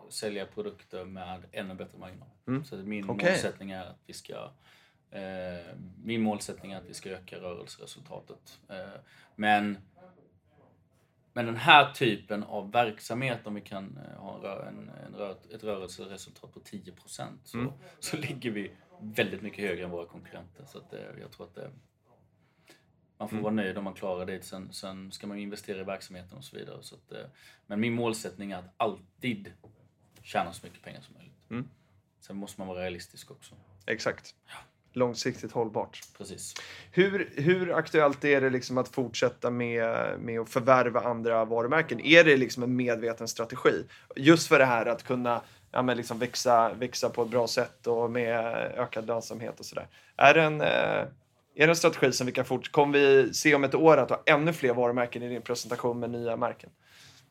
[0.08, 2.28] sälja produkter med ännu bättre marginal.
[2.64, 3.30] Så att min Okej.
[3.30, 4.50] målsättning är att vi ska
[5.10, 8.58] eh, min målsättning är att vi ska öka rörelseresultatet.
[8.68, 9.00] Eh,
[9.36, 9.78] men
[11.32, 16.54] men den här typen av verksamhet, om vi kan ha en, en, en ett rörelseresultat
[16.54, 16.92] på 10
[17.44, 20.64] så, så ligger vi väldigt mycket högre än våra konkurrenter.
[20.64, 21.70] Så att, eh, jag tror att det,
[23.18, 24.44] man får vara nöjd om man klarar det.
[24.44, 26.82] Sen, sen ska man investera i verksamheten och så vidare.
[26.82, 27.26] Så att, eh,
[27.66, 29.52] men min målsättning är att alltid
[30.22, 31.70] tjäna så mycket pengar som möjligt.
[32.20, 33.54] Sen måste man vara realistisk också.
[33.86, 34.34] Exakt.
[34.92, 36.00] Långsiktigt hållbart.
[36.18, 36.54] Precis.
[36.92, 42.00] Hur, hur aktuellt är det liksom att fortsätta med, med att förvärva andra varumärken?
[42.00, 43.84] Är det liksom en medveten strategi?
[44.16, 45.42] Just för det här att kunna
[45.76, 48.44] ja, men liksom växa, växa på ett bra sätt och med
[48.76, 49.86] ökad lönsamhet och sådär.
[50.16, 51.08] Är det en, eh, är
[51.54, 52.72] det en strategi som vi kan fortsätta?
[52.74, 56.10] Kommer vi se om ett år att har ännu fler varumärken i din presentation med
[56.10, 56.70] nya märken?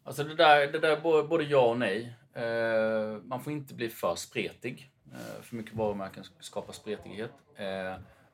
[0.04, 2.16] Alltså det där, det där både- ja och nej.
[2.34, 4.92] Eh, man får inte bli för spretig.
[5.14, 7.32] Eh, för mycket varumärken skapar spretighet.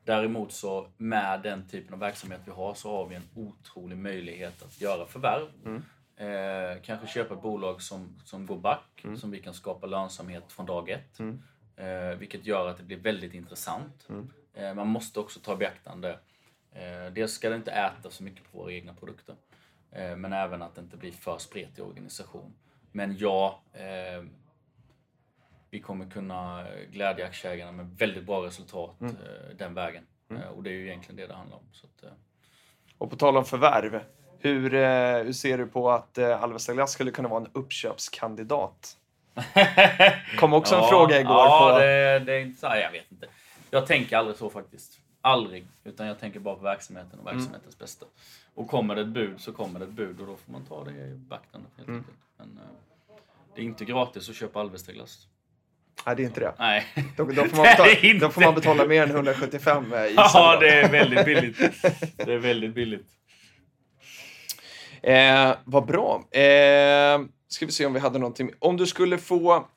[0.05, 4.63] Däremot så med den typen av verksamhet vi har så har vi en otrolig möjlighet
[4.63, 5.47] att göra förvärv.
[6.15, 10.65] Eh, kanske köpa ett bolag som, som går back, som vi kan skapa lönsamhet från
[10.65, 11.19] dag ett.
[11.75, 14.07] Eh, vilket gör att det blir väldigt intressant.
[14.53, 16.17] Eh, man måste också ta i beaktande
[16.71, 19.35] Eh, dels ska det inte äta så mycket på våra egna produkter.
[19.91, 22.53] Eh, men även att det inte blir för spretig organisation.
[22.91, 24.23] Men ja, eh,
[25.69, 30.03] vi kommer kunna glädja aktieägarna med väldigt bra resultat eh, den vägen.
[30.29, 31.63] Eh, och det är ju egentligen det det handlar om.
[31.83, 32.03] Att,
[32.97, 34.03] Och på tal om förvärv,
[34.41, 38.97] hur, eh, hur ser du på att eh, Alvesta Glass skulle kunna vara en uppköpskandidat?
[40.37, 41.79] kom också en fråga igår Ja, på...
[41.79, 42.65] det, det är inte så.
[42.67, 43.27] Jag vet inte.
[43.69, 44.99] Jag tänker aldrig så faktiskt.
[45.21, 45.67] Aldrig.
[45.83, 48.05] Utan jag tänker bara på verksamheten och verksamhetens bästa.
[48.55, 50.83] Och kommer det ett bud så kommer det ett bud och då får man ta
[50.83, 52.17] det i beaktande helt enkelt.
[52.37, 53.15] Men eh,
[53.55, 55.27] det är inte gratis att köpa Alvesta glass.
[56.05, 56.53] Nej, det är inte det.
[56.59, 56.85] Nej.
[57.17, 60.57] Då, då, får man betala, då får man betala mer än 175 eh, gissar Ja,
[60.59, 61.57] det är väldigt billigt.
[62.17, 63.07] Det är väldigt billigt.
[65.03, 66.23] Eh, vad bra.
[66.31, 68.51] Eh, ska vi se om vi hade någonting.
[68.59, 69.67] Om du skulle få,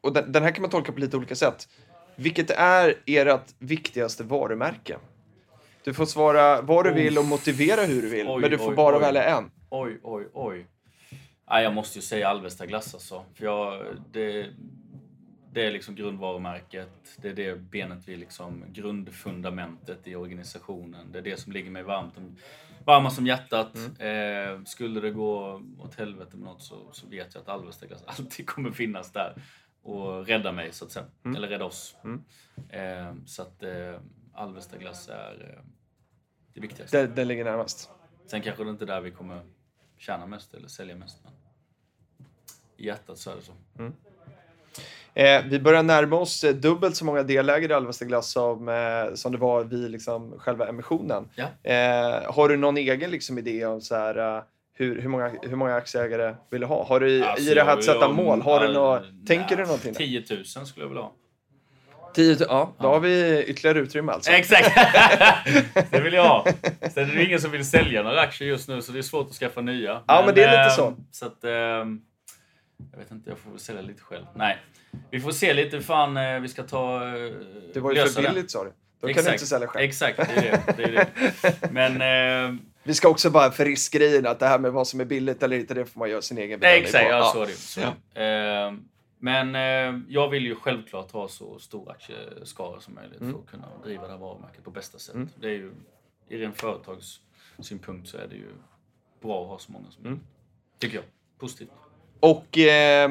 [0.00, 1.68] och den, den här kan man tolka på lite olika sätt.
[2.16, 4.96] Vilket är ert viktigaste varumärke?
[5.84, 8.70] Du får svara vad du vill och motivera hur du vill, Oj, men du får
[8.70, 9.02] oj, bara oj.
[9.02, 9.50] välja en.
[9.70, 10.66] Oj, oj, oj.
[11.50, 13.24] Nej, jag måste ju säga Alvesta glass alltså.
[13.34, 14.46] För jag, det,
[15.52, 16.88] det är liksom grundvarumärket.
[17.16, 21.12] Det är det benet vi liksom, grundfundamentet i organisationen.
[21.12, 22.36] Det är det som ligger mig varmt om,
[22.86, 23.76] varmast om hjärtat.
[24.00, 24.58] Mm.
[24.58, 28.02] Eh, skulle det gå åt helvete med något så, så vet jag att Alvesta glass
[28.06, 29.34] alltid kommer finnas där
[29.82, 31.06] och rädda mig så att säga.
[31.24, 31.36] Mm.
[31.36, 31.96] Eller rädda oss.
[32.68, 34.00] Eh, så att eh,
[34.34, 35.64] Alvesta glass är eh,
[36.54, 37.06] det viktigaste.
[37.06, 37.90] Den, den ligger närmast.
[38.26, 39.42] Sen kanske det inte är där vi kommer
[39.98, 41.24] tjäna mest eller sälja mest.
[41.24, 41.32] Men
[42.76, 43.52] i hjärtat så är det så.
[45.16, 49.14] Eh, vi börjar närma oss eh, dubbelt så många delägare i Alvesta Glass som, eh,
[49.14, 51.28] som det var vid liksom, själva emissionen.
[51.34, 51.44] Ja.
[51.70, 54.42] Eh, har du någon egen liksom, idé om så här, eh,
[54.76, 56.84] hur, hur, många, hur många aktieägare vill du ha?
[56.84, 58.42] Har du i- Alltså, i det här att sätta mål?
[58.42, 59.92] Har du något, tänker nej, du någonting?
[59.92, 59.98] där?
[59.98, 61.12] 10 000 skulle jag vilja ha.
[62.14, 62.92] 10 000, ja, då Ja.
[62.92, 64.30] har vi ytterligare utrymme alltså.
[64.30, 64.70] Exakt!
[65.90, 66.46] det vill jag ha.
[66.94, 69.26] Sen är det ingen som vill sälja några aktier just nu så det är svårt
[69.30, 70.00] att skaffa nya.
[70.06, 70.94] Ja, men det är lite ehm, så.
[71.10, 71.44] Så att...
[72.92, 74.24] jag vet inte, jag får sälja lite själv.
[74.34, 74.58] Nej.
[75.10, 77.06] Vi får se lite hur fan eh, vi ska ta...
[77.16, 77.32] eh,
[77.74, 78.72] Det var ju för billigt sa du.
[79.00, 79.84] Då kan du inte sälja själv.
[79.84, 80.74] Exakt, det är det.
[80.76, 81.68] det, är det.
[81.72, 82.00] Men...
[82.02, 85.42] ehm, Vi ska också bara för riskgrejen att det här med vad som är billigt
[85.42, 87.10] eller inte, det får man göra sin egen bedömning Exakt, på.
[87.10, 87.52] ja, så är det.
[87.52, 87.80] Så
[88.14, 88.22] det.
[88.24, 88.84] Ehm,
[89.18, 93.32] Men eh, jag vill ju självklart ha så stor aktieskara som möjligt Mm.
[93.32, 95.16] för att kunna driva det här varumärket på bästa sätt.
[95.40, 95.72] Det är ju,
[96.28, 98.48] I ren företagssynpunkt så är det ju
[99.22, 100.12] bra att ha så många som Mm.
[100.12, 100.28] möjligt.
[100.78, 101.04] Tycker jag.
[101.38, 101.70] Positivt.
[102.20, 103.10] Och eh,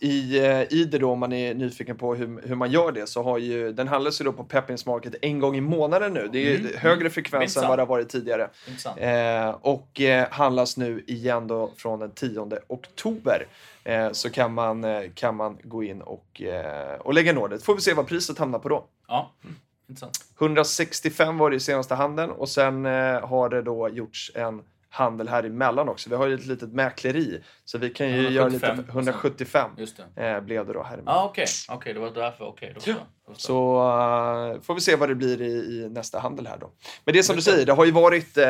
[0.00, 3.06] i, eh, i det då, om man är nyfiken på hur, hur man gör det,
[3.06, 6.28] så har ju, den handlas ju då på Peppins Market en gång i månaden nu.
[6.32, 6.72] Det är Mm.
[6.76, 8.50] högre frekvens än vad det har varit tidigare.
[8.96, 13.46] Eh, och eh, handlas nu igen då från den 10 oktober.
[13.84, 16.42] Eh, så kan man, eh, kan man gå in och,
[16.98, 17.58] och lägga en order.
[17.58, 18.84] Får vi se vad priset hamnar på då.
[19.08, 19.30] Ja,
[19.88, 20.18] intressant.
[20.40, 22.84] 165 var det i senaste handeln och sen
[23.22, 24.62] har det då gjorts en
[24.94, 26.10] handel här emellan också.
[26.10, 30.00] Vi har ju ett litet mäkleri så vi kan ju göra 175 lite 175 Just
[30.16, 30.26] det.
[30.26, 31.14] eh, blev det då här emellan.
[31.14, 31.46] Ja, okej.
[31.68, 32.44] Okej, det var därför.
[32.44, 33.02] Okej, då förstår
[33.36, 36.70] Så eh, får vi se vad det blir i, i nästa handel här då.
[37.04, 38.44] Men det är som du säger, det har ju varit eh,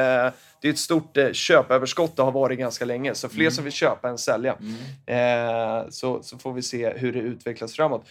[0.60, 3.14] det är ett stort eh, köpöverskott det har varit ganska länge.
[3.14, 3.52] Så fler Mm.
[3.52, 4.56] som vill köpa än sälja.
[5.06, 5.90] Mm.
[5.90, 8.04] Så, så får vi se hur det utvecklas framåt.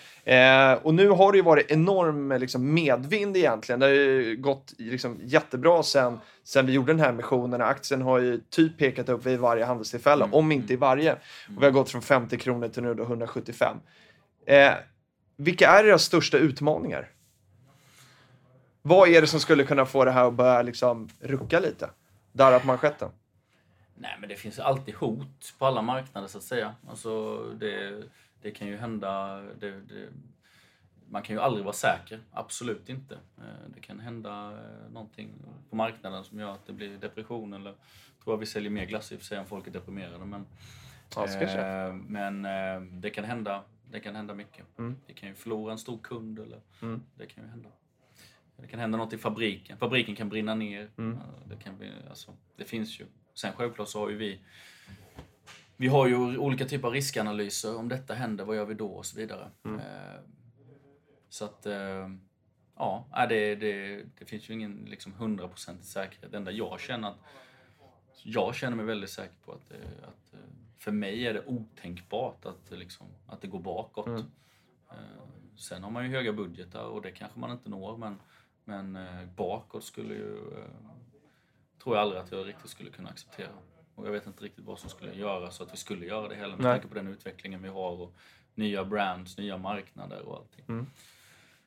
[0.82, 3.80] Och nu har det ju varit enorm liksom, medvind egentligen.
[3.80, 7.62] Det har ju gått liksom, jättebra sen, sen vi gjorde den här emissionen.
[7.62, 10.34] Aktien har ju typ pekat upp vid varje handelstillfälle, Mm.
[10.36, 11.14] om inte i varje.
[11.14, 11.20] Och
[11.62, 13.78] vi har gått från 50 kronor till nu då 175.
[15.36, 17.10] Vilka är era största utmaningar?
[18.82, 21.90] Vad är det som skulle kunna få det här att börja liksom, rucka lite?
[22.32, 23.10] Darra på manschetten?
[23.96, 26.76] Nej, men det finns alltid hot på alla marknader så att säga.
[26.90, 28.04] Alltså, det,
[28.42, 29.42] det kan ju hända...
[29.60, 30.08] Det, det,
[31.10, 33.14] man kan ju aldrig vara säker, absolut inte.
[33.38, 35.34] Eh, Det kan hända eh, någonting
[35.70, 37.72] på marknaden som gör att det blir depression eller
[38.24, 40.26] tror jag vi säljer mer glass i och för sig om folk är deprimerade.
[40.26, 40.46] Men,
[41.16, 43.64] Ja, eh, men eh, det kan hända,
[43.94, 44.66] det kan hända mycket.
[44.80, 44.98] Mm.
[45.08, 47.02] Vi kan ju förlora en stor kund eller Mm.
[47.18, 47.70] det kan ju hända.
[48.58, 49.78] Det kan hända något i fabriken.
[49.78, 50.90] Fabriken kan brinna ner.
[50.98, 51.18] Mm.
[51.46, 53.06] Det, kan bli, alltså, det finns ju.
[53.34, 54.40] Sen självklart så har ju vi
[55.78, 57.78] vi har ju olika typer av riskanalyser.
[57.78, 58.88] Om detta händer, vad gör vi då?
[58.88, 59.52] Och så vidare.
[59.64, 59.80] Mm.
[59.80, 60.20] Eh,
[61.30, 62.10] så att, eh,
[62.76, 66.32] ja, det, det, det finns ju ingen liksom, hundraprocentig säkerhet.
[66.32, 67.18] Det enda jag känner att
[68.24, 70.34] jag känner mig väldigt säker på att, eh, att
[70.84, 74.08] för mig är det otänkbart att, liksom, att det går bakåt.
[74.08, 74.22] Mm.
[74.92, 74.98] Eh,
[75.56, 78.20] Sen har man ju höga budgetar och det kanske man inte når men,
[78.64, 80.66] men eh, bakåt skulle ju, eh,
[81.84, 83.50] tror jag aldrig att jag riktigt skulle kunna acceptera.
[83.96, 86.36] Och jag vet inte riktigt vad som skulle göra så att vi skulle göra det
[86.36, 88.16] heller med tanke på den utvecklingen vi har och
[88.56, 90.66] nya brands, nya marknader och allting.
[90.68, 90.86] Mm.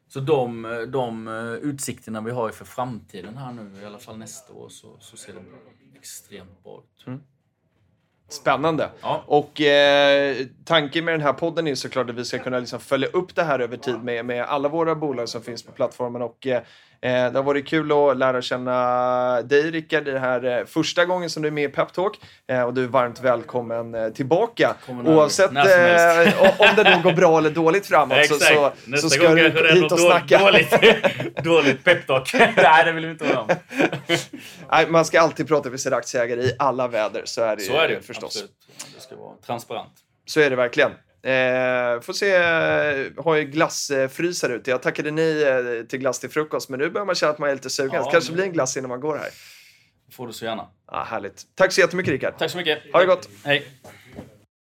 [0.09, 1.29] Så de, de
[1.62, 5.33] utsikterna vi har för framtiden här nu, i alla fall nästa år, så, så ser
[5.33, 5.45] det
[5.99, 7.07] extremt bra ut.
[8.29, 8.91] Spännande.
[9.03, 9.22] Ja.
[9.27, 13.09] Och eh, tanken med den här podden är såklart att vi ska kunna liksom följa
[13.09, 16.22] upp det här över tid med, med alla våra bolag som finns på plattformen.
[16.22, 16.62] Och, eh,
[17.09, 21.42] det har varit kul att lära känna dig Rickard, det här eh, första gången som
[21.42, 22.20] du är med i Peptalk.
[22.48, 24.74] Eh, och du är varmt välkommen eh, tillbaka.
[24.88, 29.72] Oavsett eh, om det då går bra eller dåligt framåt så, så, så ska du
[29.74, 30.38] hit och snacka.
[30.38, 30.74] Dåligt,
[31.44, 32.34] dåligt peptalk.
[32.57, 33.48] Nej, det vill vi inte vara om.
[34.70, 37.76] Nej, man ska alltid prata med sina aktieägare i alla väder, så är det, Så
[37.76, 38.24] är det förstås.
[38.24, 38.50] Absolut.
[38.94, 39.92] Det ska vara transparent.
[40.26, 40.90] Så är det verkligen.
[41.27, 44.70] Eh, får se, eh, har ju glassfrysar ute.
[44.70, 47.51] Jag tackade nej eh, till glass till frukost, men nu börjar man känna att man
[47.51, 47.91] är lite sugen.
[47.95, 49.29] Ja, kanske nu- blir en glass innan man går här.
[50.12, 50.68] får du så gärna.
[50.87, 51.43] Ah, härligt.
[51.55, 52.35] Tack så jättemycket Rickard.
[52.39, 52.79] Tack så mycket.
[52.93, 53.29] Ha det gott.
[53.45, 53.66] Hej.